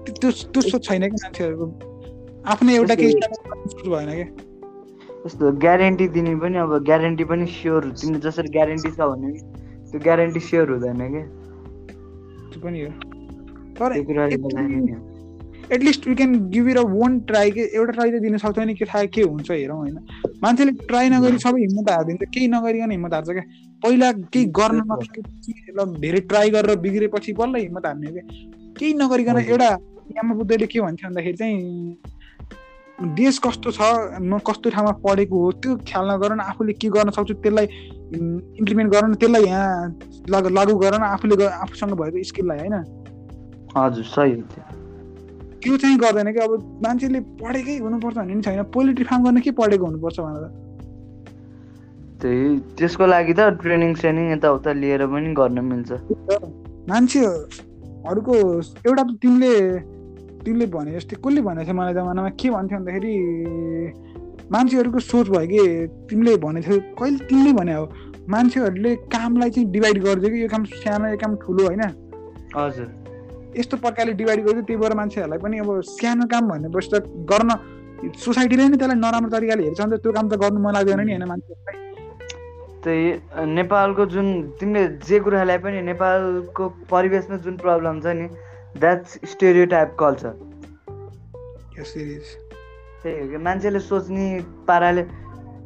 त्यो- 0.04 0.52
त्यो 0.52 0.62
सोच 0.62 0.84
छैन 0.84 1.02
कि 1.02 1.16
मान्छेहरूको। 1.16 1.66
आफ्नो 2.46 2.70
एउटा 2.70 2.94
केही 2.94 3.12
सोच 3.12 3.88
भएन 3.88 4.10
कि? 4.12 4.26
यस्तो 5.26 5.52
ग्यारेन्टी 5.52 6.08
दिने 6.08 6.36
पनि 6.36 6.58
अब 6.58 6.84
ग्यारेन्टी 6.84 7.24
पनि 7.24 7.46
स्योर 7.46 7.84
तिमीले 7.84 8.20
जसरी 8.20 8.48
ग्यारेन्टी 8.48 8.90
छ 8.90 9.00
भने 9.00 9.32
त्यो 9.90 10.00
ग्यारेन्टी 10.00 10.40
स्योर 10.40 10.70
हुँदैन 10.70 11.00
कि? 11.14 11.22
त्यो 12.50 12.60
पनि 12.64 12.80
हो। 12.82 13.05
तर। 13.78 13.90
At least 15.74 16.06
we 16.08 16.14
can 16.14 16.34
give 16.50 16.68
it 16.68 16.76
a 16.78 16.82
one 16.88 17.18
try 17.28 17.50
के 17.50 17.60
एउटा 17.76 17.92
ट्राई 17.92 18.10
त 18.10 18.20
दिन 18.22 18.36
सक्छ 18.38 18.58
नि 18.58 18.74
के 18.74 18.84
थाहा 18.84 19.04
के 19.14 19.22
हुन्छ 19.22 19.50
हेरौँ 19.50 19.78
होइन। 19.78 19.96
मान्छेले 20.42 20.72
ट्राई 20.86 21.08
नगरी 21.10 21.38
सबै 21.44 21.60
हिम्मत 21.60 21.90
हारिदिन्छ 21.90 22.22
केही 22.34 22.48
नगरिकन 22.48 22.90
हिम्मत 22.90 23.14
हार्छ 23.14 23.30
क्या। 23.30 23.42
पहिला 23.82 24.10
केही 24.12 24.44
गर्न 24.58 24.82
नसकेपछि 24.92 25.52
ल 25.78 25.84
धेरै 26.00 26.20
ट्राई 26.30 26.50
गरेर 26.50 26.78
बिग्रेपछि 26.80 27.32
बल्ल 27.40 27.54
हिम्मत 27.56 27.86
हार्ने 27.86 28.10
क्या। 28.12 28.24
केही 28.78 28.92
नगरिकन। 28.94 29.36
एउटा 29.38 29.70
यामा 30.16 30.34
बुद्धले 30.34 30.66
के 30.66 30.80
भन्थ्यो 30.80 31.08
भन्दाखेरि 31.08 31.36
चाहिँ 31.36 31.56
देश 33.16 33.38
कस्तो 33.44 33.70
छ 33.76 33.80
म 34.22 34.38
कस्तो 34.46 34.70
ठाउँमा 34.70 34.92
पढेको 35.04 35.36
हो 35.40 35.50
त्यो 35.60 35.76
ख्याल 35.88 36.04
नगर 36.10 36.34
न 36.34 36.40
आफूले 36.40 36.72
के 36.80 36.88
गर्न 36.88 37.10
सक्छु 37.10 37.34
त्यसलाई 37.42 37.66
इम्प्लिमेन्ट 38.60 38.88
गर 38.92 39.02
न 39.08 39.14
त्यसलाई 39.20 39.44
यहाँ 39.44 39.68
लागु 40.30 40.74
गर 40.78 40.94
न 40.98 41.02
आफूले 41.10 41.44
आफूसँग 41.44 41.92
भएको 42.00 42.22
स्किललाई 42.30 42.58
होइन। 42.58 42.76
हजुर 43.76 44.04
सही 44.04 44.32
हो 44.32 44.42
त्यो। 44.42 45.76
चाहिँ 45.76 45.98
गर्दैन 45.98 46.32
कि 46.32 46.38
अब 46.38 46.52
मान्छेले 46.84 47.20
पढेकै 47.20 47.76
हुनुपर्छ 47.78 48.16
भन्ने 48.16 48.34
पनि 48.34 48.42
छैन। 48.42 48.62
पोल्ट्री 48.74 49.04
फार्म 49.04 49.24
गर्न 49.24 49.40
के 49.40 49.50
पढेको 49.50 49.84
हुनुपर्छ 49.84 50.20
भनेर? 50.20 50.44
त्यही 52.22 52.58
त्यसको 52.78 53.06
लागि 53.06 53.34
त 53.34 53.40
ट्रेनिङ 53.60 53.94
सेनिङ 53.94 54.32
यताउता 54.32 54.72
लिएर 54.72 55.06
पनि 55.06 55.34
गर्न 55.34 55.58
मिल्छ। 55.64 55.90
मान्छेहरूको 56.90 58.34
एउटा 58.86 59.02
त 59.02 59.10
तिमीले 59.22 59.52
तिमीले 60.44 60.66
भने 60.66 60.90
जस्तै 60.96 61.16
कसले 61.16 61.40
भनेको 61.42 61.64
थियो 61.66 61.76
मलाई 61.76 61.94
जमानामा? 61.94 62.30
के 62.40 62.48
भन्थ्यो 62.50 62.78
भन्दाखेरि 62.78 63.14
मान्छेहरूको 64.52 64.98
सोच 64.98 65.26
भयो 65.28 65.46
कि 65.50 65.62
तिमीले 66.08 66.36
भनेको 66.36 66.66
थियो 66.70 66.80
कहिले 66.98 67.18
तिमीले 67.26 67.52
भने 67.52 67.74
हो? 67.74 67.84
मान्छेहरूले 68.30 68.92
कामलाई 69.12 69.50
चाहिँ 69.50 69.70
डिभाइड 69.70 69.96
गरिदियो 70.04 70.30
कि 70.32 70.42
यो 70.42 70.48
काम 70.48 70.64
सानो 70.64 71.06
यो 71.08 71.18
काम 71.18 71.32
ठुलो 71.42 71.62
होइन? 71.66 71.82
हजुर। 72.56 73.05
यस्तो 73.58 73.76
प्रकारले 73.84 74.12
डिभाइड 74.20 74.40
गरिदियो 74.46 74.64
त्यही 74.66 74.80
भएर 74.82 74.94
मान्छेहरूलाई 75.00 75.38
पनि 75.44 75.58
अब 75.64 75.68
सानो 75.90 76.26
काम 76.32 76.44
भनेपछि 76.52 76.88
त 76.92 76.94
गर्न 77.32 77.50
सोसाइटीले 78.24 78.68
नै 78.68 78.76
त्यसलाई 78.76 78.98
नराम्रो 79.00 79.30
तरिकाले 79.34 79.62
हेर्छ 79.66 79.80
भने 79.80 79.96
त 79.96 80.02
त्यो 80.02 80.12
काम 80.12 80.26
त 80.28 80.34
गर्नु 80.42 80.58
मन 80.60 80.72
लाग्दैन 80.76 81.00
नि 81.00 81.12
होइन 81.12 81.26
मान्छेहरूलाई। 81.32 81.76
त्यही 82.84 83.46
नेपालको 83.58 84.06
जुन 84.14 84.26
तिमीले 84.60 84.82
जे 85.08 85.18
कुरालाई 85.26 85.58
पनि 85.64 85.78
नेपालको 85.90 86.64
परिवेशमा 86.92 87.36
जुन 87.46 87.56
प्रब्लम 87.64 88.00
छ 88.00 88.06
नि 88.20 88.26
द्याट्स 88.78 89.18
स्टेरियो 89.32 89.66
टाइप 89.74 89.96
कल्चर 90.00 90.32
त्यही 91.76 93.18
हो 93.20 93.28
कि 93.30 93.36
मान्छेले 93.46 93.80
सोच्ने 93.80 94.26
पाराले 94.68 95.02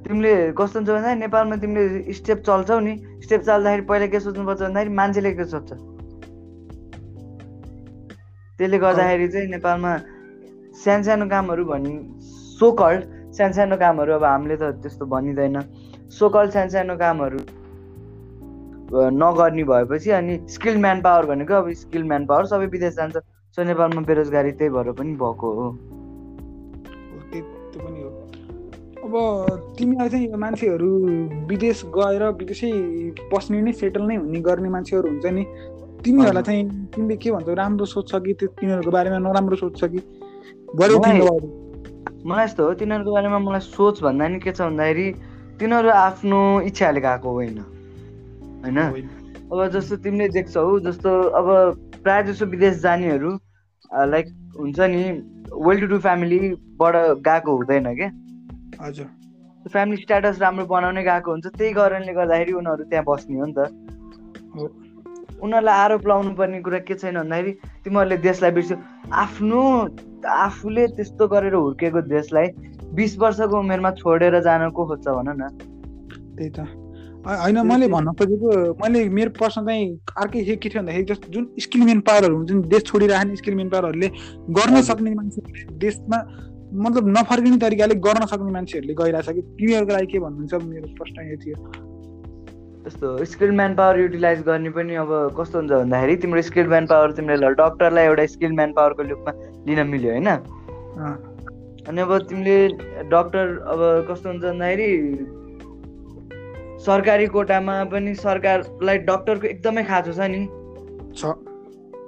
तिमीले 0.07 0.33
कस्तो 0.59 0.79
हुन्छ 0.79 0.91
भन्दा 0.91 1.15
नेपालमा 1.27 1.57
तिमीले 1.63 2.13
स्टेप 2.19 2.39
चल्छौ 2.49 2.79
नि 2.87 2.95
स्टेप 3.25 3.41
चाल्दाखेरि 3.49 3.85
पहिला 3.91 4.07
के 4.15 4.21
सोच्नुपर्छ 4.21 4.61
भन्दाखेरि 4.63 4.95
मान्छेले 5.01 5.33
के 5.39 5.45
सोध्छ 5.53 5.71
त्यसले 8.61 8.79
गर्दाखेरि 8.79 9.27
चाहिँ 9.33 9.49
नेपालमा 9.57 9.93
सानो 10.85 11.03
सानो 11.09 11.25
कामहरू 11.33 11.65
भनि 11.65 11.93
सोकल्ड 12.61 13.01
सानो 13.33 13.53
सानो 13.57 13.77
कामहरू 13.81 14.13
अब 14.21 14.25
हामीले 14.25 14.57
त 14.61 14.77
त्यस्तो 14.85 15.05
भनिँदैन। 15.09 15.57
सोकल्ड 16.13 16.51
सानो 16.53 16.71
सानो 16.77 16.95
कामहरू 17.01 17.41
नगर्ने 19.17 19.65
भएपछि 19.65 20.11
अनि 20.13 20.35
स्किल 20.51 20.77
म्यान 20.85 21.01
पावर 21.01 21.27
भनेको 21.33 21.55
अब 21.55 21.73
स्किल 21.83 22.05
म्यान 22.05 22.27
पावर 22.27 22.45
सबै 22.53 22.67
विदेश 22.77 22.95
जान्छ। 22.97 23.17
सो 23.57 23.63
नेपालमा 23.65 24.01
बेरोजगारी 24.09 24.53
त्यही 24.61 24.71
भएर 24.77 24.93
पनि 24.99 25.13
भएको 25.17 25.49
हो। 25.57 25.67
त्यो 27.33 27.81
पनि 27.81 28.01
हो। 28.03 28.11
अब 29.07 29.15
तिमीलाई 29.79 30.09
चाहिँ 30.09 30.29
मान्छेहरू 30.37 30.89
विदेश 31.49 31.79
गएर 31.97 32.23
विदेशै 32.41 32.73
बस्ने 33.33 33.61
नै 33.63 33.73
सेटल 33.81 34.03
नै 34.11 34.17
हुने 34.17 34.41
गर्ने 34.49 34.69
मान्छेहरू 34.77 35.07
हुन्छ 35.09 35.27
नि। 35.39 35.45
तिमीहरूलाई 36.05 36.43
चाहिँ 36.43 36.65
तिमीले 36.95 37.17
के 37.17 37.31
भन्छौ 37.31 37.55
राम्रो 37.55 37.87
सोध्छ 37.87 38.13
कि 38.25 38.33
त्यो 38.41 38.49
तिनीहरूको 38.61 38.91
बारेमा 38.91 39.19
नराम्रो 39.19 39.57
सोध्छ 39.57 39.81
कि? 39.85 40.01
मलाई 42.27 42.45
यस्तो 42.45 42.63
हो 42.65 42.73
तिनीहरूको 42.81 43.11
बारेमा 43.13 43.39
मलाई 43.39 43.61
सोच 43.61 44.03
भन्दा 44.03 44.29
नि 44.29 44.39
के 44.41 44.53
छ 44.53 44.61
भन्दाखेरि 44.63 45.07
तिनीहरू 45.61 45.89
आफ्नो 45.91 46.41
इच्छाले 46.69 47.01
गएको 47.01 47.31
होइन। 47.31 47.59
होइन? 48.65 48.79
अब 49.53 49.59
जस्तो 49.75 49.97
तिमीले 50.05 50.29
देख्छौ 50.31 50.79
जस्तो 50.81 51.11
अब 51.39 51.47
प्रायः 52.03 52.23
जसो 52.27 52.47
विदेश 52.47 52.75
जानेहरू 52.83 53.31
लाइक 54.11 54.27
हुन्छ 54.59 54.79
नि 54.81 55.03
वेल 55.67 55.81
टु 55.81 55.87
डु 55.87 55.99
फ्यामिलीबाट 56.01 56.95
गएको 57.29 57.57
हुँदैन 57.57 57.87
क्या 57.95 58.11
हजुर। 58.81 59.07
फ्यामिली 59.65 60.03
स्ट्याटस 60.03 60.37
राम्रो 60.41 60.65
बनाउने 60.67 61.03
गएको 61.05 61.31
हुन्छ 61.31 61.47
त्यही 61.47 61.73
कारणले 61.75 62.13
गर्दाखेरि 62.13 62.53
उनीहरू 62.61 62.85
त्यहाँ 62.85 63.05
बस्ने 63.09 63.39
हो 63.41 63.47
नि 63.47 63.55
त। 63.59 63.61
उनीहरूलाई 65.43 65.77
आरोप 65.85 66.07
लाउनु 66.09 66.31
पर्ने 66.39 66.61
कुरा 66.61 66.79
के 66.89 66.95
छैन 66.95 67.17
भन्दाखेरि 67.19 67.53
तिमीहरूले 67.85 68.17
देशलाई 68.27 68.51
बिर्स्यो। 68.57 68.77
आफ्नो 69.25 69.61
आफूले 70.27 70.87
त्यस्तो 70.97 71.29
गरेर 71.29 71.55
हुर्केको 71.55 72.01
देशलाई 72.09 72.47
बिस 72.95 73.19
वर्षको 73.19 73.59
उमेरमा 73.59 73.91
छोडेर 74.01 74.41
जान 74.43 74.71
को 74.71 74.87
खोज्छ 74.87 75.07
भन 75.09 75.29
न? 75.29 75.49
त्यही 76.37 76.51
त। 76.51 76.61
होइन 77.21 77.59
मैले 77.69 77.87
भन्न 77.89 78.13
खोजेको 78.17 78.49
मैले 78.83 79.09
मेरो 79.09 79.31
प्रश्न 79.39 79.61
चाहिँ 79.67 79.89
अर्कै 80.17 80.45
के 80.45 80.69
थियो 80.69 80.81
भन्दाखेरि 80.81 81.05
जस्तो 81.05 81.33
जुन 81.33 81.45
स्किल 81.61 81.83
मेन 81.85 82.01
पावरहरू 82.01 82.37
हुन्छ 82.37 82.51
नि 82.53 82.63
देश 82.73 82.83
छोडिराख्ने 82.89 83.37
स्किल 83.37 83.55
मेन 83.55 83.69
पावरहरूले 83.69 84.09
गर्न 84.57 84.81
सक्ने 84.89 85.15
मान्छेहरूले 85.15 85.77
देशमा 85.85 86.19
मतलब 86.71 87.09
नफर्किने 87.19 87.59
तरिकाले 87.59 87.95
गर्न 88.07 88.27
सक्ने 88.33 88.53
मान्छेहरूले 88.53 88.95
गइरहेछ 88.95 89.29
कि? 89.29 89.43
तिमीहरूको 89.61 89.93
लागि 89.93 90.07
के 90.13 90.19
भन्नुहुन्छ? 90.25 90.55
मेरो 90.65 90.89
प्रश्न 90.99 91.17
यो 91.31 91.37
थियो। 91.45 91.57
यस्तो 92.87 93.25
स्किल 93.25 93.51
म्यान 93.53 93.75
पावर 93.77 93.99
युटिलाइज 94.01 94.41
गर्ने 94.43 94.71
पनि 94.77 94.95
अब 94.97 95.11
कस्तो 95.39 95.59
हुन्छ 95.59 95.73
भन्दाखेरि 95.73 96.17
तिम्रो 96.17 96.43
स्किल 96.43 96.67
म्यान 96.69 96.87
पावर 96.93 97.13
तिमीले 97.17 97.51
डक्टरलाई 97.59 98.05
एउटा 98.05 98.25
स्किल 98.35 98.53
म्यान 98.53 98.73
पावरको 98.73 99.03
रूपमा 99.11 99.33
लिन 99.67 99.87
मिल्यो 99.89 100.11
होइन। 100.13 100.29
अनि 101.89 102.01
अब 102.01 102.17
तिमीले 102.31 102.57
डक्टर 103.13 103.47
अब 103.73 103.81
कस्तो 104.11 104.29
हुन्छ 104.29 104.45
भन्दाखेरि 104.45 104.91
सरकारी 106.87 107.27
कोटामा 107.37 107.75
पनि 107.93 108.15
सरकारलाई 108.17 108.99
डक्टरको 109.09 109.47
एकदमै 109.47 109.83
खाँचो 109.85 110.13
छ 110.13 110.33
नि। 110.33 110.43
छ। 111.17 111.23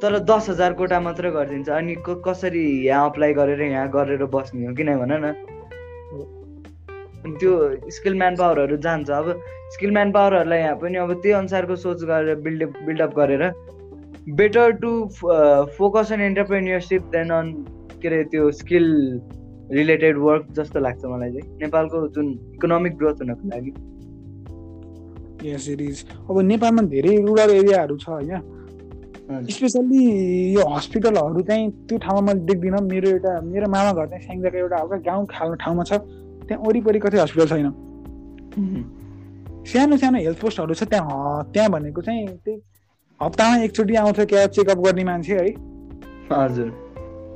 तर 0.02 0.18
दस 0.28 0.48
हजार 0.50 0.72
कोटा 0.80 1.00
मात्रै 1.00 1.30
गरिदिन्छ 1.30 1.68
अनि 1.70 1.94
कसरी 2.08 2.64
यहाँ 2.86 3.10
अप्लाई 3.10 3.32
गरेर 3.34 3.60
यहाँ 3.62 3.88
गरेर 3.90 4.24
बस्ने 4.34 4.66
हो 4.66 4.74
किन 4.74 4.96
भन 4.98 5.12
न। 5.12 5.34
त्यो 7.24 7.52
स्किल 7.90 8.14
म्यान 8.14 8.34
पावरहरू 8.36 8.76
जान्छ। 8.84 9.10
अब 9.10 9.26
स्किल 9.72 9.90
म्यान 9.90 10.12
पावरहरूलाई 10.12 10.58
यहाँ 10.58 10.76
पनि 10.76 10.98
अब 10.98 11.12
त्यही 11.12 11.34
अनुसारको 11.34 11.76
सोच 11.76 12.04
गरेर 12.04 12.34
बिल्डअप 12.44 12.72
बिल्डअप 12.86 13.14
गरेर 13.16 13.42
better 14.36 14.70
to 14.82 14.90
focus 15.78 16.12
on 16.12 16.20
entrepreneurship 16.20 17.02
then 17.12 17.30
on 17.32 17.52
के 18.02 18.08
अरे 18.08 18.22
त्यो 18.32 18.50
स्किल 18.60 18.86
रिलेटेड 19.72 20.18
वर्क 20.18 20.46
जस्तो 20.56 20.80
लाग्छ 20.80 21.04
मलाई 21.04 21.30
चाहिँ। 21.32 21.58
नेपालको 21.60 22.06
जुन 22.14 22.26
इकोनोमिक 22.54 22.96
ग्रोथ 22.98 23.22
हुनको 23.22 23.48
लागि। 23.48 23.72
यस 25.50 25.68
इट 25.68 25.80
इज 25.80 26.04
अब 26.30 26.40
नेपालमा 26.40 26.82
धेरै 26.94 27.16
रुरल 27.26 27.50
एरियाहरू 27.50 27.96
छ 27.96 28.08
होइन। 28.08 29.46
स्पेसल्ली 29.50 30.02
यो 30.54 30.62
हस्पिटलहरू 30.68 31.42
चाहिँ 31.42 31.70
त्यो 31.88 31.98
ठाउँमा 31.98 32.32
मैले 32.32 32.44
देख्दिनँ। 32.46 32.80
मेरो 32.90 33.08
एउटा 33.10 33.40
मेरो 33.42 33.66
मामा 33.74 33.92
घर 33.92 34.06
चाहिँ 34.06 34.24
स्याङ्जाको 34.24 34.58
एउटा 34.58 34.76
हल्का 34.82 34.96
गाउँ 35.08 35.26
खाल्ने 35.30 35.56
ठाउँमा 35.64 35.84
छ। 35.84 35.92
त्यहाँ 36.52 36.64
वरिपरि 36.68 36.98
कतै 37.00 37.18
हस्पिटल 37.18 37.48
छैन। 37.48 37.68
सानो 39.64 39.96
सानो 39.96 40.18
हेल्थ 40.20 40.38
पोस्टहरू 40.40 40.74
छ 40.74 40.84
त्यहाँ 40.84 41.48
त्यहाँ 41.48 41.70
भनेको 41.72 42.00
चाहिँ 42.02 42.26
त्यही 42.44 42.60
हप्तामा 43.20 43.56
एकचोटि 43.64 43.94
आउँछ 43.96 44.20
क्या 44.28 44.46
चेकअप 44.52 44.78
गर्ने 44.84 45.04
मान्छे 45.04 45.32
है। 45.32 45.48
हजुर। 46.28 46.68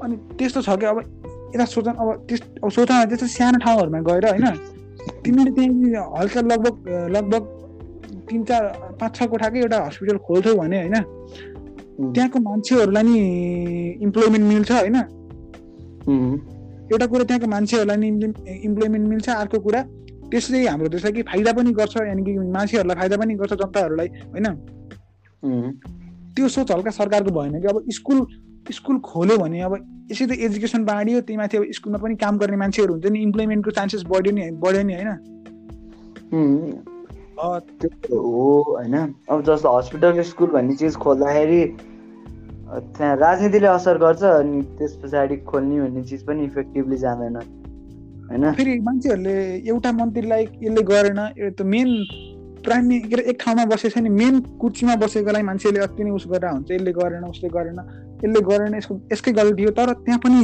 अनि 0.04 0.14
त्यस्तो 0.36 0.60
छ 0.60 0.76
कि 0.76 0.86
अब 0.86 0.98
यता 1.54 1.64
सोच 1.64 1.86
अब 1.88 2.08
त्यस 2.28 2.40
अब 2.60 2.68
सोच 2.68 2.90
त्यस्तो 3.08 3.26
सानो 3.26 3.58
ठाउँहरूमा 3.64 4.00
गएर 4.04 4.24
होइन 4.28 4.46
तिमीले 5.24 5.50
त्यहाँ 5.56 6.04
हल्का 6.18 6.40
लगभग 6.52 6.74
लगभग 7.16 7.42
तिन 8.28 8.44
चार 8.44 8.62
पाँच 9.00 9.16
छ 9.16 9.18
कोठाकै 9.32 9.58
एउटा 9.60 9.78
हस्पिटल 9.86 10.16
खोल्थ्यौ 10.26 10.54
भने 10.60 10.76
होइन 10.76 10.96
त्यहाँको 12.12 12.38
मान्छेहरूलाई 12.38 13.02
नि 13.02 13.16
इम्प्लोइमेन्ट 14.02 14.44
मिल्छ 14.44 14.70
होइन। 14.72 14.96
एउटा 16.92 17.06
कुरा 17.06 17.24
त्यहाँको 17.24 17.46
मान्छेहरूलाई 17.46 17.96
नि 17.96 18.08
इम्प्लोइमेन्ट 18.62 19.08
मिल्छ 19.08 19.28
अर्को 19.28 19.58
कुरा 19.60 19.82
त्यसले 20.30 20.66
हाम्रो 20.66 20.88
देशलाई 20.88 21.12
कि 21.12 21.22
फाइदा 21.22 21.52
पनि 21.52 21.72
गर्छ 21.72 21.96
यानि 21.96 22.22
कि 22.24 22.38
मान्छेहरूलाई 22.38 22.96
फाइदा 22.96 23.16
पनि 23.16 23.34
गर्छ 23.34 23.52
जनताहरूलाई 23.52 24.08
होइन? 24.08 24.46
त्यो 26.36 26.48
सोच 26.48 26.72
हल्का 26.72 26.90
सरकारको 26.90 27.30
भएन 27.30 27.60
कि 27.60 27.68
अब 27.68 27.82
स्कुल 27.90 28.26
स्कुल 28.72 28.98
खोल्यो 28.98 29.36
भने 29.38 29.60
अब 29.60 29.74
यसै 30.10 30.26
त 30.26 30.32
एजुकेसन 30.38 30.84
बाँडियो 30.84 31.20
त्यही 31.20 31.36
माथि 31.36 31.56
अब 31.56 31.64
स्कुलमा 31.70 31.98
पनि 31.98 32.14
काम 32.16 32.38
गर्ने 32.38 32.56
मान्छेहरू 32.56 32.92
हुन्छ 32.92 33.06
नि 33.06 33.18
इम्प्लोइमेन्टको 33.22 33.70
चान्सेस 33.70 34.02
बढ्यो 34.08 34.32
नि 34.32 34.50
बढ्यो 34.50 34.82
नि 34.82 34.94
होइन? 34.94 35.10
त्यो 37.80 38.20
हो 38.20 38.62
होइन? 38.68 39.14
अब 39.30 39.42
जस्तो 39.42 39.76
हस्पिटल 39.78 40.22
स्कुल 40.22 40.48
भन्ने 40.50 40.74
चिज 40.76 40.94
खोल्दाखेरि 40.96 41.60
त्यहाँ 42.66 43.16
राजनीतिले 43.16 43.66
असर 43.68 43.96
गर्छ 43.98 44.22
अनि 44.22 44.62
त्यस 44.78 44.92
पछाडि 45.02 45.36
खोल्ने 45.46 45.80
भन्ने 45.80 46.02
चिज 46.04 46.22
पनि 46.26 46.44
इफेक्टिभली 46.44 46.96
जाँदैन 46.98 47.36
होइन? 47.36 48.52
फेरि 48.52 48.78
मान्छेहरूले 48.86 49.36
एउटा 49.70 49.92
मन्त्रीलाई 49.92 50.42
यसले 50.62 50.82
गरेन 50.82 51.20
त 51.54 51.62
मेन 51.62 51.88
प्राइम 52.64 52.88
के 52.90 53.14
अरे 53.14 53.22
एक 53.30 53.38
ठाउँमा 53.40 53.64
बसेको 53.70 53.94
छ 53.94 54.02
नि 54.02 54.10
मेन 54.10 54.40
कुर्सीमा 54.60 54.94
बसेकोलाई 54.98 55.42
मान्छेले 55.48 55.80
अति 55.80 56.04
नै 56.04 56.10
उस 56.10 56.26
गरेर 56.26 56.50
हुन्छ 56.50 56.70
यसले 56.70 56.92
गरेन 56.92 57.24
उसले 57.30 57.48
गरेन 57.56 57.78
यसले 58.24 58.40
गरेन 58.50 58.74
यसको 58.74 58.94
यसकै 59.12 59.32
गल्ती 59.32 59.62
हो। 59.62 59.70
तर 59.70 59.92
त्यहाँ 60.02 60.20
पनि 60.26 60.42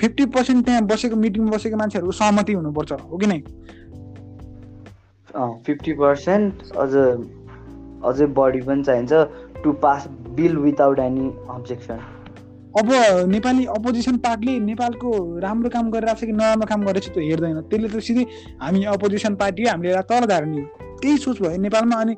फिफ्टी 0.00 0.24
पर्सेन्ट 0.32 0.64
त्यहाँ 0.64 0.82
बसेको 0.88 1.16
मिटिङमा 1.16 1.50
बसेको 1.56 1.76
मान्छेहरूको 1.76 2.12
सहमति 2.16 2.52
हुनुपर्छ 2.52 2.92
हो 2.92 3.16
कि 3.18 3.26
नै? 3.26 3.40
फिफ्टी 5.66 5.92
पर्सेन्ट 6.00 6.52
अझ 6.76 6.92
अझै 8.08 8.26
बढी 8.32 8.60
पनि 8.68 8.82
चाहिन्छ। 8.82 9.12
To 9.64 9.72
pass 9.84 10.08
bill 10.36 10.56
without 10.58 10.98
any 11.00 11.26
objection? 11.50 11.98
अब 12.78 12.88
नेपाली 13.28 13.64
अपोजिसन 13.72 14.16
पार्टीले 14.24 14.58
नेपालको 14.60 15.10
राम्रो 15.40 15.68
काम 15.74 15.90
गरिरहेको 15.90 16.20
छ 16.20 16.24
कि 16.24 16.32
नराम्रो 16.32 16.66
काम 16.68 16.80
गरेको 16.84 17.06
छ 17.06 17.14
त्यो 17.14 17.22
हेर्दैन। 17.28 17.60
त्यसले 17.70 17.88
त 17.88 18.04
सिधै 18.04 18.24
हामी 18.62 18.84
अपोजिसन 18.94 19.34
पार्टी 19.42 19.62
हामीले 19.66 20.02
तल 20.10 20.26
धार्ने 20.32 20.62
त्यही 21.00 21.16
सोच 21.18 21.40
भयो 21.42 21.56
नेपालमा 21.60 21.96
अनि 22.00 22.14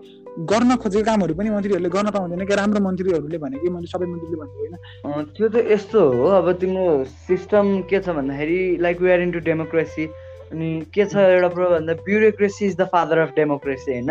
गर्न 0.50 0.76
खोजेको 0.82 1.04
कामहरू 1.06 1.34
पनि 1.34 1.50
मन्त्रीहरूले 1.50 1.90
गर्न 1.90 2.10
पाउँदैन 2.14 2.42
कि 2.46 2.54
राम्रो 2.54 2.80
मन्त्रीहरूले 2.82 3.38
भने 3.38 3.58
कि 3.58 3.68
मैले 3.70 3.86
सबै 3.90 4.06
मन्त्रीले 4.06 4.36
भनेको 4.42 4.58
होइन। 4.58 5.24
त्यो 5.34 5.48
त 5.48 5.56
यस्तो 5.70 6.00
हो 6.18 6.26
अब 6.38 6.50
तिम्रो 6.58 6.86
सिस्टम 7.26 7.66
के 7.90 7.98
छ 8.00 8.14
भन्दाखेरि 8.18 8.60
like 8.82 9.00
we 9.02 9.10
are 9.10 9.20
into 9.22 9.38
democracy 9.46 10.04
अनि 10.52 10.68
के 10.94 11.04
छ 11.04 11.14
एउटा 11.32 11.48
प्रो 11.54 11.70
भन्दा 11.70 11.94
bureaucracy 12.06 12.66
is 12.66 12.76
the 12.76 12.86
father 12.92 13.18
of 13.18 13.30
democracy 13.36 13.90
होइन? 13.92 14.10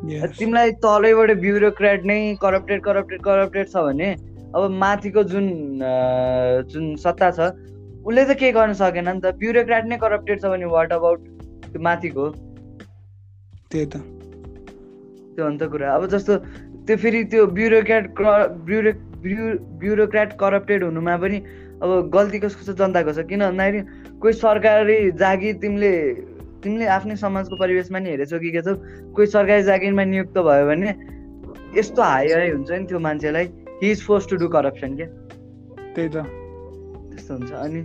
तिमीलाई 0.00 0.70
तलैबाट 0.84 1.30
ब्युरोक्रेट 1.40 2.04
नै 2.10 2.18
करप्टेड 2.42 2.80
करप्टेड 2.84 3.20
करप्टेड 3.22 3.66
छ 3.68 3.82
भने 3.86 4.08
अब 4.56 4.70
माथिको 4.82 5.22
जुन 5.32 5.46
जुन 6.72 6.94
सत्ता 7.02 7.30
छ 7.30 7.48
उसले 8.00 8.24
त 8.24 8.36
केही 8.40 8.52
गर्न 8.52 8.72
सकेन 8.80 9.08
नि 9.08 9.20
त। 9.20 9.36
ब्युरोक्रेट 9.42 9.84
नै 9.92 9.96
करप्टेड 10.04 10.40
छ 10.40 10.52
भने 10.54 10.66
वाट 10.72 10.92
अबाउट 10.92 11.20
त्यो 11.66 11.80
माथिको? 11.84 12.24
त्यही 13.70 13.86
त। 13.86 13.94
त्यो 15.36 15.46
अन्त 15.46 15.62
कुरा। 15.68 15.94
अब 15.94 16.06
जस्तो 16.16 16.36
त्यो 16.88 16.96
फेरि 16.96 17.20
त्यो 17.30 17.46
ब्युरोक्रेट 17.60 18.04
ब्युरो 18.64 18.92
ब्युरोक्रेट 19.84 20.32
करप्टेड 20.40 20.84
हुनुमा 20.84 21.16
पनि 21.22 21.38
अब 21.82 21.90
गल्ती 22.16 22.38
कसको 22.40 22.62
छ 22.64 22.76
जनताको 22.80 23.12
छ? 23.12 23.28
किन 23.28 23.40
भन्दाखेरि 23.46 23.80
कोही 24.16 24.32
सरकारी 24.40 24.98
जागिर 25.20 25.54
तिमीले 25.60 25.92
तिमीले 26.64 26.86
आफ्नै 26.86 27.16
समाजको 27.16 27.56
परिवेशमा 27.56 27.98
नि 27.98 28.10
हेरेछौ 28.10 28.38
कि 28.38 28.50
के 28.50 28.62
छौ? 28.62 28.74
कोही 29.14 29.26
सरकारी 29.26 29.62
जागिरमा 29.62 30.04
नियुक्त 30.04 30.38
भयो 30.38 30.66
भने 30.66 30.88
यस्तो 31.78 32.02
हाई 32.02 32.32
हाई 32.32 32.50
हुन्छ 32.50 32.70
नि 32.70 32.84
त्यो 32.86 32.98
मान्छेलाई। 32.98 33.46
He 33.82 33.90
is 33.90 34.02
force 34.06 34.28
to 34.28 34.36
do 34.36 34.48
corruption 34.48 34.96
क्या? 34.96 35.06
त्यही 35.94 36.08
त। 36.08 36.16
त्यस्तो 37.10 37.34
हुन्छ। 37.34 37.52
अनि 37.52 37.80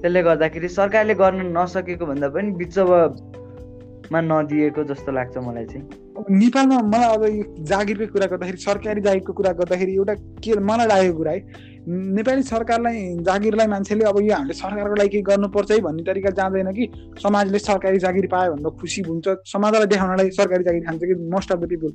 त्यसले 0.00 0.22
गर्दाखेरि 0.22 0.68
सरकारले 0.68 1.14
गर्न 1.14 1.40
नसकेको 1.58 2.06
भन्दा 2.06 2.28
पनि 2.28 2.50
बिचमा 2.60 4.20
नदिएको 4.20 4.84
जस्तो 4.84 5.12
लाग्छ 5.12 5.36
मलाई 5.38 5.64
चाहिँ। 5.64 6.03
नेपालमा 6.14 6.78
मलाई 6.88 7.14
अब 7.14 7.22
यो 7.24 7.64
जागिरको 7.66 8.06
कुरा 8.12 8.26
गर्दाखेरि 8.26 8.58
सरकारी 8.58 9.00
जागिरको 9.00 9.32
कुरा 9.32 9.52
गर्दाखेरि 9.60 9.94
एउटा 9.94 10.14
के 10.14 10.58
मलाई 10.60 10.86
लागेको 10.86 11.16
कुरा 11.18 11.32
है 11.32 11.40
नेपाली 11.88 12.42
सरकारलाई 12.42 13.02
जागिरलाई 13.26 13.66
मान्छेले 13.66 14.04
अब 14.04 14.20
यो 14.22 14.34
हामीले 14.34 14.54
सरकारको 14.54 14.94
लागि 14.94 15.08
केही 15.08 15.22
गर्नुपर्छ 15.22 15.70
है 15.70 15.80
भन्ने 15.80 16.02
तरिका 16.02 16.30
जाँदैन 16.38 16.72
कि 16.72 16.88
समाजले 17.22 17.58
सरकारी 17.58 17.98
जागिर 18.06 18.26
पायो 18.32 18.52
भनेर 18.54 18.78
खुसी 18.80 19.02
हुन्छ 19.08 19.36
समाजलाई 19.52 19.86
देखाउनलाई 19.86 20.30
सरकारी 20.38 20.64
जागिर 20.64 20.84
खान्छ 20.86 21.02
कि 21.02 21.14
मोस्ट 21.34 21.52
अफ 21.52 21.58
द 21.58 21.68
पिपुल 21.68 21.94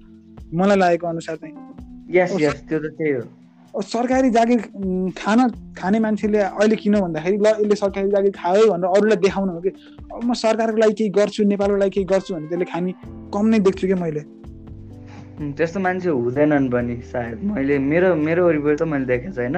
मलाई 0.54 0.78
लागेको 0.78 1.08
अनुसार 1.08 1.36
चाहिँ। 1.36 1.56
यस 2.12 2.36
यस 2.42 2.64
त्यो 2.70 2.80
त 2.80 2.96
त्यही 3.00 3.12
हो। 3.14 3.24
सरकारी 3.82 4.30
जागिर 4.30 4.60
खान 5.18 5.40
खाने 5.78 6.00
मान्छेले 6.00 6.40
अहिले 6.40 6.76
किन 6.76 7.00
भन्दाखेरि 7.00 7.38
ल 7.38 7.48
यसले 7.48 7.76
सरकारी 7.76 8.10
जागिर 8.12 8.32
खायो 8.36 8.66
भनेर 8.72 8.90
अरूलाई 8.90 9.18
देखाउनु 9.24 9.52
हो 9.54 9.62
कि? 9.62 9.70
अब 10.14 10.24
म 10.24 10.34
सरकारको 10.34 10.78
लागि 10.78 10.94
केही 10.94 11.10
गर्छु 11.10 11.44
नेपालको 11.44 11.78
लागि 11.78 11.92
केही 11.96 12.06
गर्छु 12.06 12.36
भने 12.36 12.48
त्यसले 12.50 12.66
खाने 12.66 12.92
कम 13.34 13.46
नै 13.46 13.60
देख्छु 13.60 13.88
कि 13.88 13.94
मैले। 13.94 14.22
त्यस्तो 15.58 15.80
मान्छे 15.80 16.10
हुँदैनन् 16.10 16.70
पनि 16.70 16.96
सायद। 17.12 17.38
मैले 17.48 17.80
मेरो 17.80 18.16
मेरो 18.16 18.42
वरिपरि 18.48 18.76
त 18.76 18.84
मैले 18.84 19.06
देखेको 19.06 19.34
छैन। 19.34 19.56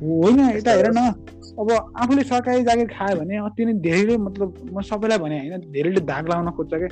होइन 0.00 0.40
यता 0.56 0.72
हेर 0.72 0.88
न। 0.96 1.12
अब 1.60 1.68
आफूले 2.00 2.22
सरकारी 2.24 2.62
जागिर 2.64 2.88
खायो 2.88 3.20
भने 3.20 3.36
अति 3.44 3.64
नै 3.64 3.72
धेरैले 3.84 4.16
मतलब 4.16 4.48
म 4.72 4.80
सबैलाई 4.80 5.18
भने 5.18 5.38
होइन 5.38 5.60
धेरैले 5.72 6.00
धाग 6.08 6.28
लाउन 6.28 6.50
खोज्छ 6.56 6.72
क्या। 6.72 6.88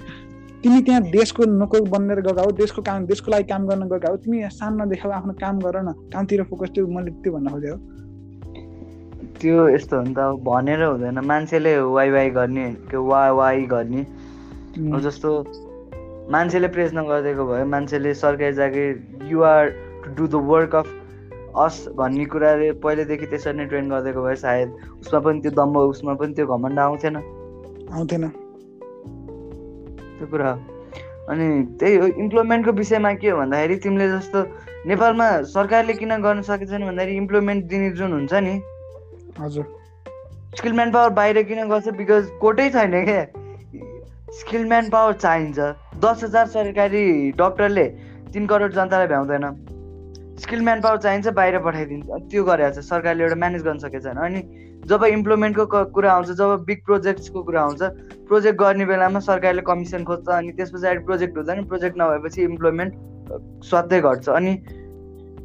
तिमी 0.63 0.81
त्यहाँ 0.83 1.03
देशको 1.11 1.45
नोकर 1.45 1.81
बनेर 1.91 2.21
गएका 2.21 2.43
हो 2.43 2.51
देशको 2.61 2.83
काम 2.83 3.07
देशको 3.07 3.31
लागि 3.31 3.45
काम 3.51 3.67
गर्न 3.67 3.83
गएका 3.89 4.09
हो 4.11 4.17
तिमी 4.25 4.39
सानो 4.51 4.85
नदेखाऊ 4.85 5.13
आफ्नो 5.19 5.33
काम 5.41 5.59
गर 5.61 5.77
न 5.83 5.93
कामतिर 6.13 6.43
फोकस 6.51 6.71
त्यो 6.75 6.87
मैले 6.87 7.11
त्यो 7.23 7.33
भन्न 7.33 7.49
खोजेँ 7.51 7.71
हो 7.71 7.79
त्यो 9.41 9.69
यस्तो 9.69 9.97
हो 9.97 10.03
नि 10.03 10.15
त 10.15 10.19
अब 10.19 10.43
भनेर 10.43 10.83
हुँदैन 10.83 11.19
मान्छेले 11.31 11.79
वाइ 11.79 12.11
वाइ 12.11 12.31
गर्ने 12.39 12.67
त्यो 12.91 13.05
वा 13.07 13.21
वाइ 13.41 13.67
गर्ने। 13.71 14.03
जस्तो 15.07 15.31
मान्छेले 16.35 16.69
प्रेस 16.75 16.91
नगरिदिएको 16.95 17.47
भयो 17.47 17.67
मान्छेले 17.67 18.15
सरकारी 18.15 18.53
जागिर 18.59 19.31
you're 19.31 19.71
to 20.05 20.11
do 20.19 20.27
the 20.27 20.43
work 20.51 20.75
of 20.75 20.89
us 21.67 21.75
भन्ने 21.99 22.25
कुराले 22.35 22.73
पहिल्यैदेखि 22.83 23.27
त्यसरी 23.31 23.57
नै 23.59 23.67
ट्रेन 23.71 23.89
गरिदिएको 23.91 24.27
भए 24.27 24.35
सायद 24.43 24.75
उसमा 25.01 25.21
पनि 25.21 25.41
त्यो 25.41 25.53
दम्ब 25.63 25.79
उसमा 25.95 26.15
पनि 26.19 26.35
त्यो 26.35 26.47
घमण्ड 26.47 26.79
आउँथेन। 26.79 27.17
आउँथेन। 27.17 28.31
त्यो 30.19 30.27
कुरा 30.27 30.51
हो 30.51 30.59
अनि 31.31 31.47
त्यही 31.81 31.97
हो 31.97 32.07
इम्प्लोइमेन्टको 32.25 32.73
विषयमा 32.79 33.13
के 33.23 33.31
हो 33.31 33.39
भन्दाखेरि 33.39 33.77
तिमीले 33.85 34.09
जस्तो 34.11 34.45
नेपालमा 34.87 35.27
सरकारले 35.55 35.95
किन 35.95 36.17
गर्न 36.23 36.43
सकेको 36.43 36.71
छैन 36.71 36.87
भन्दाखेरि 36.87 37.17
इम्प्लोइमेन्ट 37.17 37.65
दिने 37.71 37.91
जुन 37.99 38.13
हुन्छ 38.13 38.35
नि 38.47 38.55
हजुर। 39.41 39.65
स्किल 40.59 40.73
म्यान 40.73 40.91
पावर 40.93 41.11
बाहिर 41.17 41.43
किन 41.49 41.69
गर्छ? 41.69 41.89
बिकज 41.97 42.31
कोटै 42.41 42.69
छैन 42.71 42.95
क्या 43.05 43.25
स्किल 44.39 44.65
म्यान 44.69 44.89
पावर 44.91 45.13
चाहिन्छ। 45.25 45.59
दस 46.05 46.25
हजार 46.25 46.47
सरकारी 46.55 47.05
डक्टरले 47.39 47.87
तिन 48.33 48.47
करोड 48.47 48.73
जनतालाई 48.75 49.07
भ्याउँदैन। 49.07 49.45
स्किल 50.41 50.61
म्यान 50.63 50.81
पावर 50.81 50.99
चाहिन्छ 51.05 51.29
बाहिर 51.39 51.59
पठाइदिन्छ। 51.67 52.07
त्यो 52.31 52.45
गरेको 52.45 52.71
छ 52.75 52.85
सरकारले 52.89 53.23
एउटा 53.25 53.37
म्यानेज 53.37 53.63
गर्न 53.63 53.79
सकेको 53.85 54.05
छैन 54.05 54.19
अनि 54.25 54.41
जब 54.89 55.05
इम्प्लोइमेन्टको 55.05 55.85
कुरा 55.95 56.13
आउँछ 56.13 56.31
जब 56.39 56.65
बिग 56.67 56.85
प्रोजेक्ट्सको 56.87 57.43
कुरा 57.43 57.63
आउँछ 57.63 57.83
प्रोजेक्ट 58.29 58.59
गर्ने 58.61 58.85
बेलामा 58.87 59.21
सरकारले 59.21 59.63
कमिसन 59.63 60.05
खोज्छ 60.05 60.29
अनि 60.29 60.53
त्यस 60.53 60.71
पछाडि 60.75 61.05
प्रोजेक्ट 61.05 61.37
हुँदैन 61.39 61.65
प्रोजेक्ट 61.65 61.99
नभएपछि 62.01 62.43
इम्प्लोइमेन्ट 62.43 62.93
स्वात्तै 63.65 64.01
घट्छ 64.01 64.29
अनि 64.29 64.59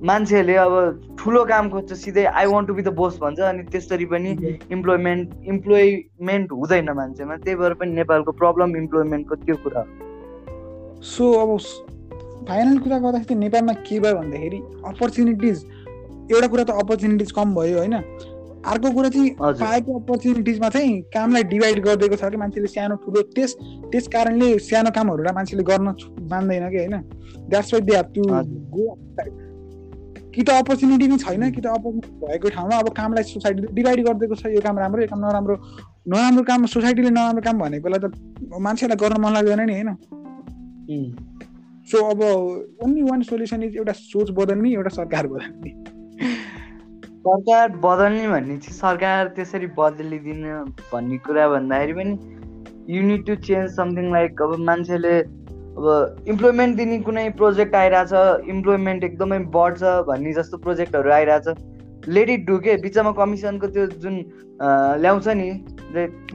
मान्छेहरूले 0.03 0.55
अब 0.55 1.15
ठुलो 1.19 1.43
काम 1.45 1.69
खोज्छ 1.69 1.93
सिधै 1.93 2.25
I 2.25 2.45
want 2.45 2.67
to 2.67 2.73
be 2.73 2.81
the 2.81 2.93
boss 2.93 3.19
भन्छ 3.21 3.39
अनि 3.39 3.63
त्यसरी 3.63 4.05
पनि 4.05 4.31
इम्प्लोइमेन्ट 4.71 5.29
इम्प्लोइमेन्ट 5.45 6.51
हुँदैन 6.51 6.91
मान्छेमा 6.91 7.37
त्यही 7.37 7.55
भएर 7.55 7.73
पनि 7.73 7.91
नेपालको 7.91 8.31
प्रब्लम 8.31 8.75
इम्प्लोइमेन्टको 8.77 9.35
त्यो 9.35 9.55
कुरा 9.63 9.85
सो 11.13 11.31
अब 11.43 11.57
फाइनल 12.47 12.77
कुरा 12.77 12.99
गर्दाखेरि 12.99 13.39
नेपालमा 13.39 13.73
के 13.87 13.99
भयो 13.99 14.15
भन्दाखेरि 14.15 14.59
अपर्च्युनिटिज 14.85 15.65
एउटा 16.31 16.47
कुरा 16.47 16.63
त 16.63 16.69
अपर्च्युनिटिज 16.83 17.31
कम 17.31 17.55
भयो 17.55 17.77
होइन? 17.77 17.95
अर्को 18.71 18.91
कुरा 18.91 19.09
चाहिँ 19.09 19.29
पाएको 19.59 19.99
अपर्च्युनिटिजमा 19.99 20.69
चाहिँ 20.69 21.01
कामलाई 21.13 21.43
डिभाइड 21.51 21.79
गरिदिएको 21.85 22.15
छ 22.15 22.29
कि 22.31 22.37
मान्छेले 22.37 22.67
सानो 22.67 22.95
ठुलो 23.03 23.21
त्यस 23.35 23.55
त्यस 23.91 24.07
कारणले 24.13 24.47
सानो 24.67 24.91
कामहरूलाई 24.95 25.33
मान्छेले 25.35 25.63
गर्न 25.63 25.87
मान्दैन 26.31 26.69
कि 26.69 26.77
होइन? 26.77 26.95
That's 27.49 27.73
why 27.73 27.81
they 27.81 27.95
have 27.95 28.07
to 28.15 28.21
go 28.75 28.85
कि 30.33 30.41
त 30.43 30.49
अपर्च्युनिटी 30.49 31.07
नै 31.07 31.17
छैन 31.23 31.43
कि 31.51 31.61
त 31.61 31.65
अपर्च्युनिटी 31.67 32.09
भएको 32.25 32.49
ठाउँमा 32.55 32.75
अब 32.77 32.89
कामलाई 32.99 33.23
सोसाइटीले 33.31 33.67
डिभाइड 33.73 33.99
गरिदिएको 34.07 34.35
छ। 34.35 34.45
यो 34.55 34.61
काम 34.61 34.79
राम्रो 34.79 35.01
यो 35.01 35.07
काम 35.11 35.19
नराम्रो 35.25 35.55
नराम्रो 36.07 36.43
काम 36.43 36.65
सोसाइटीले 36.73 37.09
नराम्रो 37.09 37.41
काम 37.43 37.59
भनेकोलाई 37.59 37.99
त 37.99 38.05
मान्छेलाई 38.59 38.97
गर्न 38.97 39.21
मन 39.21 39.33
लाग्दैन 39.33 39.61
नि 39.67 39.73
होइन? 39.73 39.91
सो 41.91 41.97
अब 42.09 42.21
ओन्ली 42.83 43.01
वान 43.03 43.21
सोल्युसन 43.29 43.63
इज 43.63 43.75
एउटा 43.77 43.93
सोच 43.99 44.31
बदल्ने 44.31 44.69
एउटा 44.73 44.91
सरकार 44.97 45.27
बदल्ने। 45.27 45.71
सरकार 47.25 47.69
बदल्ने 47.83 48.27
भन्ने 48.27 48.57
चाहिँ 48.57 48.77
सरकार 48.77 49.27
त्यसरी 49.35 49.67
बदलिदिने 49.77 50.53
भन्ने 50.91 51.17
कुरा 51.25 51.47
भन्दाखेरि 51.49 51.93
पनि 51.93 52.95
you need 52.95 53.25
to 53.27 53.35
change 53.47 53.69
something 53.75 54.11
like 54.13 54.41
अब 54.41 54.55
मान्छेले 54.69 55.13
अब 55.19 56.25
इम्प्लोइमेन्ट 56.27 56.75
दिने 56.77 56.97
कुनै 57.07 57.29
प्रोजेक्ट 57.39 57.75
आइरहेछ 57.75 58.49
इम्प्लोइमेन्ट 58.53 59.03
एकदमै 59.03 59.39
बढ्छ 59.55 59.81
भन्ने 60.09 60.33
जस्तो 60.33 60.57
प्रोजेक्टहरू 60.65 61.11
आइरहेछ। 61.11 61.47
लेट 62.07 62.29
इट 62.29 62.45
डु 62.47 62.57
के? 62.65 62.75
बिचमा 62.77 63.11
कमिसनको 63.19 63.67
त्यो 63.67 63.85
जुन 64.03 64.15
ल्याउँछ 65.01 65.27
नि 65.39 65.49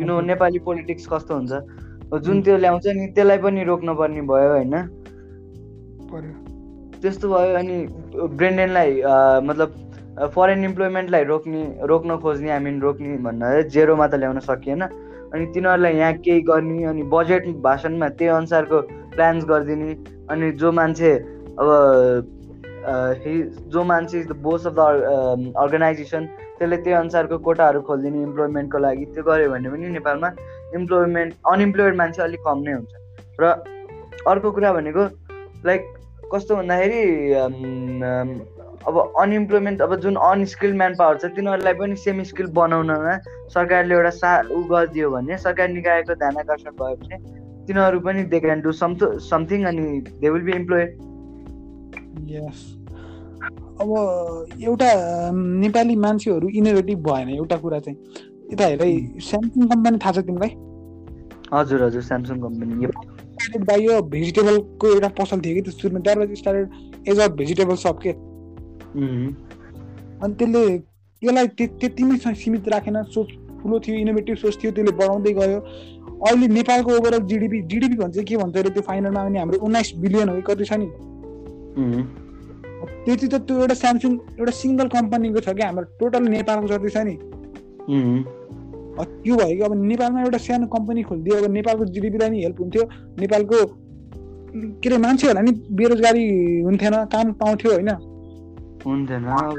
यु 0.01 0.07
नो 0.07 0.21
नेपाली 0.31 0.59
पोलिटिक्स 0.69 1.07
कस्तो 1.13 1.35
हुन्छ 1.35 2.23
जुन 2.25 2.43
त्यो 2.43 2.57
ल्याउँछ 2.57 2.87
नि 2.87 3.07
त्यसलाई 3.13 3.39
पनि 3.45 3.65
रोक्नुपर्ने 3.65 4.23
भयो 4.33 4.49
होइन? 4.53 4.75
त्यस्तो 7.03 7.35
भयो 7.35 7.55
अनि 7.59 7.77
ब्रेन्डेनलाई 8.39 8.91
मतलब 9.51 9.75
फरेन 10.35 10.65
इम्प्लोइमेन्टलाई 10.65 11.25
रोक्ने 11.25 11.63
रोक्न 11.87 12.17
खोज्ने 12.23 12.51
आई 12.51 12.59
मिन 12.61 12.81
रोक्ने 12.81 13.17
भन्दा 13.23 13.47
जेरोमा 13.75 14.07
त 14.07 14.15
ल्याउन 14.15 14.39
सकिएन। 14.43 14.83
अनि 14.83 15.45
तिनीहरूलाई 15.55 15.95
यहाँ 15.97 16.13
केही 16.25 16.41
गर्ने 16.49 16.85
अनि 16.91 17.03
बजेट 17.13 17.47
भाषणमा 17.63 18.09
त्यही 18.19 18.31
अनुसारको 18.37 18.81
प्लान्स 19.15 19.45
गरिदिने। 19.45 19.91
अनि 20.31 20.51
जो 20.59 20.73
मान्छे 20.73 21.13
अब 21.61 21.69
जो 23.73 23.85
मान्छे 23.85 24.23
the 24.25 24.33
boss 24.43 24.67
of 24.67 24.75
the 24.75 25.53
organization 25.57 26.23
त्यसले 26.59 26.77
त्यही 26.77 26.97
अनुसारको 26.97 27.39
कोटाहरू 27.47 27.81
खोलिदिने 27.87 28.23
इम्प्लोइमेन्टको 28.23 28.79
लागि। 28.79 29.05
त्यो 29.15 29.23
गऱ्यो 29.23 29.51
भने 29.51 29.69
पनि 29.71 29.89
नेपालमा 29.99 30.29
इम्प्लोइमेन्ट 30.75 31.35
अनइम्प्लोइड 31.53 31.95
मान्छे 31.97 32.23
अलिक 32.23 32.41
कम 32.47 32.59
नै 32.67 32.73
हुन्छ। 32.73 32.93
र 33.41 33.45
अर्को 34.27 34.51
कुरा 34.51 34.73
भनेको 34.73 35.03
लाइक 35.67 35.83
कस्तो 36.33 36.57
भन्दाखेरि 36.57 37.03
अब 38.87 39.13
अनइम्प्लोइमेन्ट 39.21 39.83
अब 39.83 39.95
जुन 40.01 40.15
अनस्किल 40.27 40.73
म्यान 40.77 40.95
पावर 40.99 41.17
छ 41.19 41.31
तिनीहरूलाई 41.37 41.75
पनि 41.75 41.97
सेमी 42.05 42.25
स्किल 42.25 42.47
बनाउनमा 42.55 43.17
सरकारले 43.55 43.95
एउटा 43.95 44.11
सा 44.19 44.31
उ 44.41 44.63
गरिदियो 44.71 45.11
भने 45.11 45.39
सरकारी 45.39 45.73
निकायको 45.73 46.15
ध्यान 46.15 46.37
आकर्षण 46.45 46.71
भयो 46.81 46.97
भने 47.03 47.17
तिनीहरू 47.67 48.01
पनि 48.01 48.23
they 48.33 48.41
can 48.41 48.61
do 48.61 48.73
some 48.81 48.95
something 49.29 49.65
अनि 49.73 49.85
दे 50.11 50.31
विल 50.31 50.43
बी 50.43 50.53
इम्प्लोइड 50.53 50.89
यस 52.31 52.61
अब 53.81 53.91
एउटा 54.61 54.91
नेपाली 55.35 55.97
मान्छेहरू 56.05 56.49
इनोभेटिभ 56.61 57.03
भएन 57.03 57.29
एउटा 57.31 57.57
कुरा 57.57 57.79
चाहिँ। 57.81 57.99
यता 58.53 58.65
हेर 58.67 58.81
स्यामसङ 59.23 59.69
कम्पनी 59.69 59.99
थाहा 60.05 60.13
छ 60.13 60.25
तिमीलाई? 60.27 60.51
हजुर 61.53 61.83
हजुर 61.83 62.03
स्यामसङ 62.03 62.41
कम्पनी 62.41 62.87
बाई 63.67 63.83
यो 63.83 64.01
भेजिटेबलको 64.15 64.87
एउटा 64.95 65.09
पसल 65.21 65.41
थियो 65.41 65.55
कि 65.55 65.61
त्यो 65.61 65.73
सुरुमा। 65.73 66.15
Was 66.21 66.33
started 66.39 67.09
as 67.09 67.21
a 67.21 67.29
vegetable 67.43 67.77
shop 67.85 68.01
के? 68.03 68.13
अनि 68.97 70.35
त्यसले 70.39 70.63
त्यसलाई 71.23 71.47
त्यतिमै 71.59 72.17
सीमित 72.35 72.69
राखेन। 72.69 72.97
सोच 73.15 73.29
ठुलो 73.61 73.79
थियो 73.85 73.97
इनोभेटिभ 73.99 74.37
सोच 74.37 74.55
थियो 74.63 74.71
त्यसले 74.73 74.93
बढाउँदै 75.01 75.33
गयो। 75.41 75.59
अहिले 76.19 76.47
नेपालको 76.49 76.91
ओभरअल 76.99 77.23
जिडिपी 77.31 77.59
जिडिपी 77.71 77.97
भन्छ 77.97 78.17
के 78.29 78.37
भन्छ 78.37 78.57
अरे 78.57 78.71
त्यो 78.71 78.83
फाइनलमा 78.89 79.21
आउने 79.21 79.39
हाम्रो 79.39 79.59
उन्नाइस 79.67 79.89
बिलियन 80.03 80.29
हो 80.29 80.41
कति 80.49 80.65
छ 80.65 80.73
नि? 80.81 80.89
त्यति 83.05 83.27
त 83.29 83.35
त्यो 83.47 83.55
एउटा 83.59 83.75
स्यामसङ 83.75 84.13
एउटा 84.39 84.53
सिङ्गल 84.63 84.89
कम्पनीको 84.97 85.41
छ 85.41 85.49
क्या 85.59 85.67
हाम्रो 85.67 85.87
टोटल 86.01 86.23
नेपालको 86.29 86.67
जति 86.69 86.91
छ 86.91 86.97
नि। 87.07 87.15
त्यो 87.89 89.35
भयो 89.37 89.55
कि 89.57 89.63
अब 89.63 89.73
नेपालमा 89.85 90.19
एउटा 90.23 90.39
सानो 90.39 90.67
कम्पनी 90.75 91.03
खोलिदियो 91.09 91.35
अब 91.39 91.51
नेपालको 91.53 91.85
जिडिपीलाई 91.95 92.31
नि 92.31 92.39
हेल्प 92.43 92.59
हुन्थ्यो। 92.61 92.85
नेपालको 93.21 93.59
के 94.83 94.89
अरे 94.89 94.99
मान्छेहरूलाई 94.99 95.45
नि 95.45 95.53
बेरोजगारी 95.79 96.25
हुन्थेन 96.67 96.95
काम 97.15 97.27
पाउँथ्यो 97.43 97.71
होइन। 97.73 97.91
हुन्थेन 98.87 99.25
अब। 99.37 99.59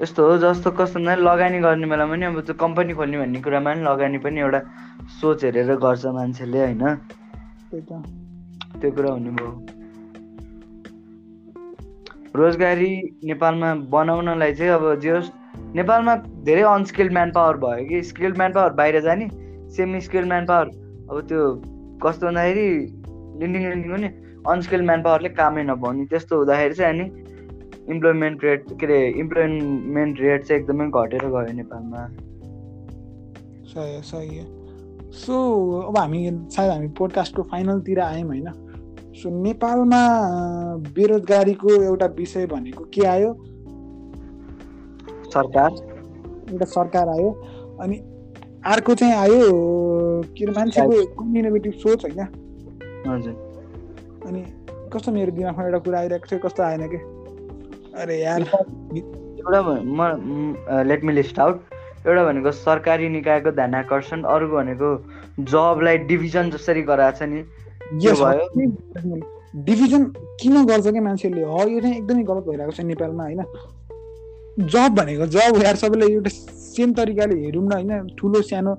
यस्तो 0.00 0.20
हो 0.26 0.36
जस्तो 0.42 0.70
कस्तो 0.78 0.98
नै 0.98 1.16
लगानी 1.16 1.58
गर्ने 1.60 1.86
बेलामा 1.86 2.14
पनि 2.14 2.24
अब 2.26 2.40
त्यो 2.46 2.54
कम्पनी 2.62 2.92
खोल्ने 2.98 3.18
भन्ने 3.18 3.40
कुरामा 3.44 3.70
पनि 3.72 3.82
लगानी 3.84 4.18
पनि 4.24 4.40
एउटा 4.40 4.60
सोच 5.20 5.44
हेरेर 5.44 5.70
गर्छ 5.84 6.04
मान्छेले 6.16 6.60
होइन? 6.60 6.84
त्यो 8.80 8.90
कुरा 8.96 9.10
हुने 9.12 9.30
भयो। 9.36 9.50
रोजगारी 12.36 12.92
नेपालमा 13.28 13.74
बनाउनलाई 13.92 14.52
चाहिँ 14.54 14.72
अब 14.72 14.84
जे 15.00 15.18
नेपालमा 15.74 16.14
धेरै 16.46 16.62
अनस्किल्ड 16.62 17.12
म्यान 17.12 17.30
पावर 17.36 17.56
भयो 17.64 17.84
कि? 17.88 18.02
स्किल्ड 18.02 18.36
म्यान 18.36 18.52
पावर 18.52 18.72
बाहिर 18.80 19.00
जाने 19.02 19.28
सेमी 19.76 20.00
स्किल्ड 20.00 20.28
म्यान 20.28 20.46
पावर 20.46 20.66
अब 21.10 21.20
त्यो 21.28 21.40
कस्तो 22.02 22.26
भन्दाखेरि 22.26 22.68
लिन्डिङ 23.40 23.62
लिन्डिङ 23.62 23.90
पनि 23.92 24.08
अनस्किल्ड 24.48 24.84
म्यान 24.86 25.02
पावरले 25.02 25.28
कामै 25.40 25.62
नपाउने 25.62 26.04
त्यस्तो 26.06 26.36
हुँदाखेरि 26.36 26.74
चाहिँ 26.74 26.92
अनि 26.94 27.06
इम्प्लोइमेन्ट 27.88 28.44
रेट 28.44 28.64
के 28.80 28.86
अरे 28.86 29.08
इम्प्लोइमेन्ट 29.08 30.20
रेट 30.20 30.44
चाहिँ 30.44 30.62
एकदमै 30.62 30.86
घटेर 30.86 31.20
गयो 31.24 31.52
नेपालमा। 31.52 32.08
सही 33.64 34.02
सही 34.02 34.40
सो 35.12 35.34
अब 35.80 35.98
हामी 35.98 36.30
सायद 36.50 36.70
हामी 36.70 36.88
पोडकास्टको 36.88 37.42
फाइनलतिर 37.42 38.00
आयौँ 38.00 38.28
होइन। 38.28 38.46
सो 39.14 39.42
नेपालमा 39.42 40.02
बेरोजगारीको 40.76 41.82
एउटा 41.82 42.06
विषय 42.06 42.46
भनेको 42.46 42.84
के 42.84 43.04
आयो? 43.04 43.34
सरकार। 45.24 45.70
एउटा 46.52 46.64
सरकार 46.64 47.08
आयो। 47.08 47.30
अनि 47.80 47.96
अर्को 48.66 48.94
चाहिँ 48.94 49.14
आयो 49.14 49.50
के 50.38 50.44
अरे 50.44 50.52
मान्छेको 50.52 51.38
इनोभेटिभ 51.38 51.72
सोच 51.72 52.04
होइन। 52.04 52.20
हजुर। 53.08 53.32
अनि 54.26 54.44
कस्तो 54.92 55.12
मेरो 55.12 55.32
दिमागमा 55.32 55.64
एउटा 55.64 55.78
कुरा 55.78 55.98
आइरहेको 55.98 56.26
थियो 56.32 56.48
कस्तो 56.48 56.62
आएन 56.62 56.88
कि? 56.88 57.19
अरे 58.00 58.16
यार। 58.20 58.40
एउटा 58.40 59.60
म 59.62 60.00
लेट 60.88 61.04
मी 61.04 61.12
लिस्ट 61.12 61.38
आउट 61.38 61.56
एउटा 62.06 62.24
भनेको 62.24 62.50
सरकारी 62.58 63.08
निकायको 63.08 63.50
ध्यान 63.52 63.74
आकर्षण 63.74 64.22
अर्को 64.34 64.56
भनेको 64.56 64.88
जबलाई 65.52 65.98
डिभिजन 66.10 66.50
जसरी 66.50 66.82
गराएको 66.82 67.18
छ 67.18 67.22
नि 67.28 67.40
भयो। 68.22 69.20
डिभिजन 69.66 70.04
किन 70.40 70.64
गर्छ 70.66 70.86
कि 70.86 71.00
मान्छेहरूले? 71.00 71.44
हो 71.44 71.68
यो 71.68 71.80
चाहिँ 71.80 71.96
एकदमै 71.96 72.22
गलत 72.24 72.44
भइरहेको 72.48 72.72
छ 72.72 72.80
नेपालमा 72.90 73.24
होइन? 73.24 73.42
जब 74.66 74.88
भनेको 74.96 75.26
जब 75.34 75.62
यार 75.64 75.76
सबैले 75.76 76.06
एउटा 76.12 76.30
सेम 76.30 76.92
तरिकाले 76.94 77.36
हेरौँ 77.44 77.64
न 77.64 77.72
होइन? 77.72 78.08
ठुलो 78.18 78.42
सानो 78.42 78.74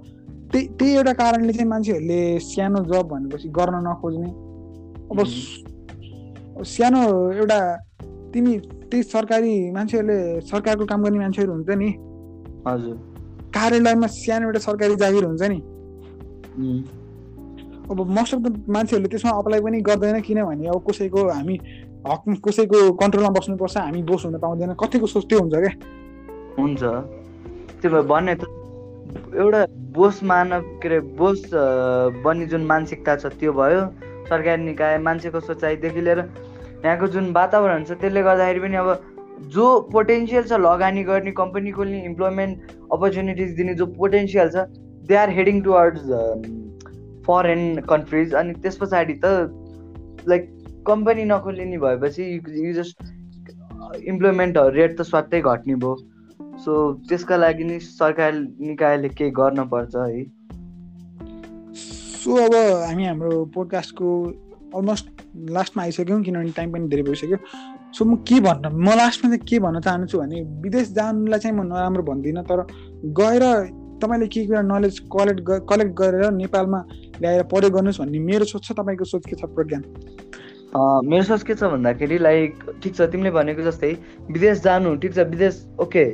त्यही 0.52 0.68
त्यही 0.80 0.92
एउटा 0.96 1.14
कारणले 1.14 1.54
चाहिँ 1.54 1.70
मान्छेहरूले 1.70 2.22
सानो 2.40 2.80
जब 2.92 3.06
भनेपछि 3.12 3.48
गर्न 3.58 3.76
नखोज्ने। 3.88 4.30
अब 5.12 5.18
सानो 6.66 7.02
एउटा 7.32 7.60
तिमी 8.34 8.54
त्यही 8.92 9.04
सरकारी 9.04 9.54
मान्छेहरूले 9.72 10.18
सरकारको 10.52 10.86
काम 10.86 11.04
गर्ने 11.04 11.20
मान्छेहरू 11.20 11.52
हुन्छ 11.54 11.70
नि। 11.82 11.90
हजुर। 12.68 12.96
कार्यालयमा 13.56 14.08
सानो 14.08 14.46
एउटा 14.48 14.60
सरकारी 14.60 14.96
जागिर 15.04 15.24
हुन्छ 15.26 15.42
नि। 15.52 15.60
अब 17.92 18.00
मोस्ट 18.18 18.34
अफ 18.36 18.40
द 18.42 18.48
मान्छेहरूले 18.70 19.10
त्यसमा 19.10 19.32
अप्लाई 19.40 19.60
पनि 19.62 19.82
गर्दैन 19.88 20.20
किनभने 20.28 20.68
अब 20.68 20.84
कसैको 20.90 21.20
हामी 21.30 21.56
हक 22.08 22.24
कसैको 22.46 22.78
कन्ट्रोलमा 23.02 23.32
बस्नुपर्छ 23.38 23.78
हामी 23.78 24.02
बोस 24.04 24.26
हुन 24.26 24.38
पाउँदैन। 24.38 24.74
कतिको 24.80 25.08
सोच 25.08 25.24
त्यो 25.30 25.40
हुन्छ 25.40 25.56
क्या 25.56 25.74
हुन्छ। 26.60 26.82
त्यो 27.82 28.04
भने 28.04 28.36
त 28.36 28.44
एउटा 29.36 29.62
बोस 29.96 30.24
मानव 30.24 30.62
के 30.82 30.88
अरे 30.88 31.00
बोस 31.20 31.42
बन्ने 32.24 32.46
जुन 32.48 32.64
मानसिकता 32.66 33.16
छ 33.16 33.26
त्यो 33.40 33.52
भयो। 33.54 33.82
सरकारी 34.30 34.64
निकाय 34.64 34.98
मान्छेको 34.98 35.40
सोचाइदेखि 35.40 36.02
लिएर 36.02 36.20
यहाँको 36.86 37.08
जुन 37.16 37.32
वातावरण 37.34 37.84
छ 37.84 37.98
त्यसले 38.02 38.22
गर्दाखेरि 38.24 38.60
पनि 38.60 38.76
अब 38.84 38.90
जो 39.56 39.66
पोटेन्सियल 39.92 40.44
छ 40.44 40.60
लगानी 40.66 41.04
गर्ने 41.04 41.32
कम्पनी 41.40 41.72
खोल्ने 41.78 42.04
इम्प्लोइमेन्ट 42.06 42.72
अपर्च्युनिटिज 42.98 43.56
दिने 43.58 43.74
जो 43.82 43.86
पोटेन्सियल 44.02 44.50
छ 44.56 44.66
they 45.10 45.16
are 45.24 45.30
heading 45.40 45.62
towards 45.64 46.04
foreign 47.28 47.64
countries 47.90 48.34
अनि 48.36 48.54
त्यस 48.62 48.78
पछाडि 48.82 49.20
त 49.26 50.28
लाइक 50.30 50.50
कम्पनी 50.88 51.24
नखोलिने 51.32 51.78
भएपछि 51.78 52.24
यु 52.66 52.74
जस्ट 52.74 53.10
इम्प्लोइमेन्ट 54.06 54.58
रेट 54.58 54.98
त 54.98 55.02
स्वात्तै 55.10 55.42
घट्ने 55.42 55.76
भयो। 55.76 55.96
सो 56.64 56.72
त्यसका 57.10 57.38
लागि 57.38 57.64
नि 57.64 57.80
सरकार 57.80 58.32
निकायले 58.70 59.10
केही 59.10 59.32
गर्न 59.40 59.66
पर्छ 59.74 59.96
है। 59.96 60.24
सो 62.22 62.36
अब 62.46 62.56
हामी 62.56 63.06
हाम्रो 63.06 63.44
पोडकास्टको 63.56 64.10
अलमोस्ट 64.76 65.06
लास्टमा 65.52 65.84
आइसक्यौँ 65.84 66.22
किनभने 66.24 66.52
टाइम 66.58 66.72
पनि 66.72 66.88
धेरै 66.88 67.04
भइसक्यो। 67.04 67.38
सो 67.96 68.06
म 68.06 68.16
के 68.28 68.40
भन्न? 68.40 68.72
म 68.72 68.88
लास्टमा 68.98 69.30
चाहिँ 69.30 69.46
के 69.50 69.60
भन्न 69.60 69.80
चाहन्छु 69.82 70.18
भने 70.20 70.42
विदेश 70.64 70.92
जानुलाई 70.94 71.40
चाहिँ 71.40 71.56
म 71.58 71.68
नराम्रो 71.68 72.04
भन्दिनँ 72.04 72.44
तर 72.44 72.66
गएर 73.20 73.44
तपाईँले 74.02 74.28
के 74.34 74.46
कुरा 74.48 74.62
नलेज 74.66 75.00
कलेक्ट 75.14 75.42
कलेक्ट 75.70 75.94
गरेर 75.98 76.32
नेपालमा 76.34 76.80
ल्याएर 77.22 77.44
प्रयोग 77.54 77.74
गर्नुहोस् 77.74 78.00
भन्ने 78.02 78.20
मेरो 78.20 78.46
सोच 78.50 78.64
छ। 78.66 78.72
तपाईँको 78.74 79.06
सोच 79.06 79.26
के 79.30 79.36
छ 79.36 79.46
प्रज्ञान? 79.54 79.84
मेरो 81.06 81.24
सोच 81.24 81.44
के 81.44 81.54
छ 81.56 81.70
भन्दाखेरि 81.70 82.18
लाइक 82.18 82.64
ठिक 82.84 82.96
छ 82.96 83.02
तिमीले 83.12 83.32
भनेको 83.32 83.62
जस्तै 83.62 83.92
विदेश 84.32 84.62
जानु 84.64 84.96
ठिक 85.04 85.14
छ 85.14 85.28
विदेश 85.30 85.66
okay 85.86 86.06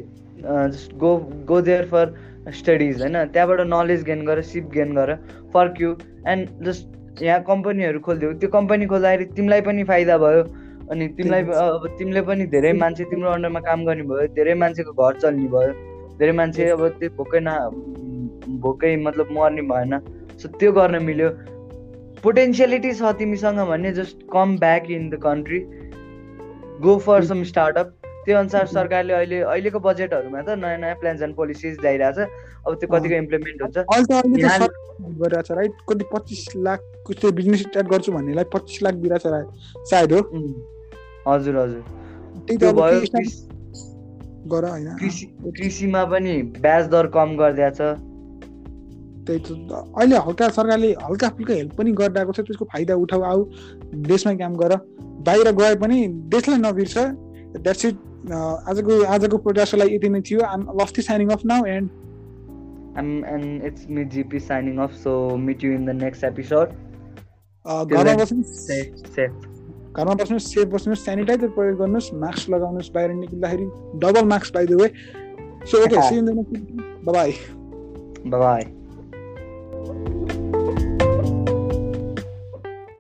just 0.43 0.97
go 0.97 1.15
go 1.47 1.61
there 1.61 1.85
for 1.93 2.13
studies 2.57 3.01
होइन? 3.01 3.15
त्यहाँबाट 3.31 3.61
नलेज 3.67 4.03
गेन 4.03 4.25
गर 4.25 4.41
सिप 4.51 4.69
गेन 4.73 4.93
गर 4.95 5.15
फर्क्यु 5.53 5.95
एन्ड 6.27 6.63
जस्ट 6.65 6.96
यहाँ 7.21 7.41
कम्पनीहरू 7.43 7.99
खोलिदियो 8.05 8.33
त्यो 8.41 8.49
कम्पनी 8.49 8.85
खोल्दाखेरि 8.85 9.25
तिमीलाई 9.35 9.61
पनि 9.67 9.83
फाइदा 9.83 10.17
भयो। 10.17 10.43
अनि 10.91 11.07
तिमीलाई 11.17 11.41
अब 11.41 11.87
तिमीले 11.99 12.21
पनि 12.29 12.45
धेरै 12.47 12.71
मान्छे 12.81 13.03
तिम्रो 13.11 13.29
अन्डरमा 13.31 13.59
काम 13.67 13.85
गर्ने 13.85 14.03
भयो 14.11 14.27
धेरै 14.37 14.53
मान्छेको 14.61 14.93
घर 14.93 15.19
चल्ने 15.19 15.47
भयो 15.55 15.71
धेरै 16.19 16.31
मान्छे 16.39 16.69
अब 16.69 16.87
त्यो 16.99 17.09
भोकै 17.17 17.39
न 17.41 17.49
भोकै 18.63 18.95
मतलब 19.05 19.27
मर्ने 19.37 19.61
भएन। 19.71 19.99
सो 20.37 20.47
त्यो 20.59 20.71
गर्न 20.71 21.01
मिल्यो। 21.03 21.29
पोटेन्सियलिटी 22.23 22.91
छ 22.93 23.11
तिमीसँग 23.17 23.59
भने 23.69 23.91
just 23.93 24.23
come 24.33 24.57
back 24.59 24.89
in 24.91 25.09
the 25.09 25.21
country 25.25 25.59
go 26.85 26.97
for 27.05 27.23
some 27.25 27.43
startup 27.51 27.96
त्यो 28.27 28.35
अनुसार 28.37 28.65
सरकारले 28.67 29.13
अहिले 29.13 29.37
अहिलेको 29.39 29.79
बजेटहरूमा 29.79 30.39
त 30.43 30.49
नयाँ 30.59 30.79
नयाँ 30.83 30.95
प्लान्स 31.01 31.21
एन्ड 31.23 31.35
पोलिसिज 31.35 31.73
ल्याइरहेछ। 31.81 32.17
अब 32.67 32.71
त्यो 32.79 32.87
कतिको 32.91 33.15
इम्प्लिमेन्ट 33.15 33.59
हुन्छ। 33.63 33.77
राइट 35.51 35.73
कति 35.89 36.05
पच्चिस 36.13 36.41
लाख 36.65 36.79
त्यो 37.09 37.31
बिजनेस 37.37 37.59
स्टार्ट 37.61 37.87
गर्छु 37.87 38.11
भन्नेलाई 38.11 38.45
पच्चिस 38.53 38.77
लाख 38.83 38.93
दिइरहेछ 39.03 39.25
सायद 39.91 40.11
हो। 40.13 40.19
हजुर 41.27 41.55
हजुर। 41.57 41.81
त्यो 42.49 42.69
भयो 42.73 42.99
कृषिमा 45.51 46.03
पनि 46.11 46.33
ब्याज 46.59 46.83
दर 46.91 47.05
कम 47.15 47.29
गरिदिएछ 47.37 47.79
त्यही 49.27 49.39
त 49.39 49.71
अहिले 49.97 50.17
हल्का 50.27 50.45
सरकारले 50.57 50.89
हल्का 51.03 51.27
फुल्का 51.37 51.53
हेल्प 51.53 51.71
पनि 51.77 51.91
गरिरहेको 52.01 52.31
छ 52.31 52.39
त्यसको 52.47 52.65
फाइदा 52.73 52.93
उठाउ 53.05 53.21
आऊ। 53.31 53.41
देशमै 54.11 54.35
काम 54.43 54.53
गर। 54.55 54.71
बाहिर 55.27 55.47
गए 55.61 55.73
पनि 55.81 55.97
देशलाई 56.35 56.59
नबिर्छ 56.59 56.95
द्याट्स 57.57 57.83
इट 57.85 57.95
आजको 58.31 59.03
आजको 59.05 59.37
प्रोडक्टलाई 59.37 59.95
यति 59.95 60.09
नै 60.09 60.21
थियो 60.21 60.41
I'm 60.47 60.67
Lofty 60.81 61.01
signing 61.01 61.29
off 61.29 61.45
now 61.45 61.65
and 61.67 61.89
I'm, 62.97 63.23
and 63.25 63.61
it's 63.61 63.87
me 63.87 64.05
GP 64.05 64.41
signing 64.41 64.79
off. 64.79 64.95
So 64.95 65.37
meet 65.37 65.61
you 65.61 65.71
in 65.71 65.85
the 65.85 65.93
next 65.93 66.23
episode. 66.23 66.71
घरमा 67.65 68.13
बस्नुहोस् 68.15 68.69
घरमा 69.93 70.13
बस्नुहोस् 70.13 70.47
सेफ 70.53 70.67
बस्नुहोस् 70.67 71.03
सेनिटाइजर 71.05 71.49
प्रयोग 71.57 71.77
गर्नुहोस् 71.79 72.13
मास्क 72.23 72.49
लगाउनुहोस् 72.49 72.91
बाहिर 72.95 73.13
निक्लिँदाखेरि 73.13 73.65
double 74.01 74.25
mask 74.25 74.57
the 74.57 74.81
way 74.81 74.87
so 75.67 75.83
okay 75.83 76.01
see 76.09 76.17
in 76.17 76.25
the 76.25 76.29
next 76.39 77.05
bye 77.05 77.31
bye 78.35 78.61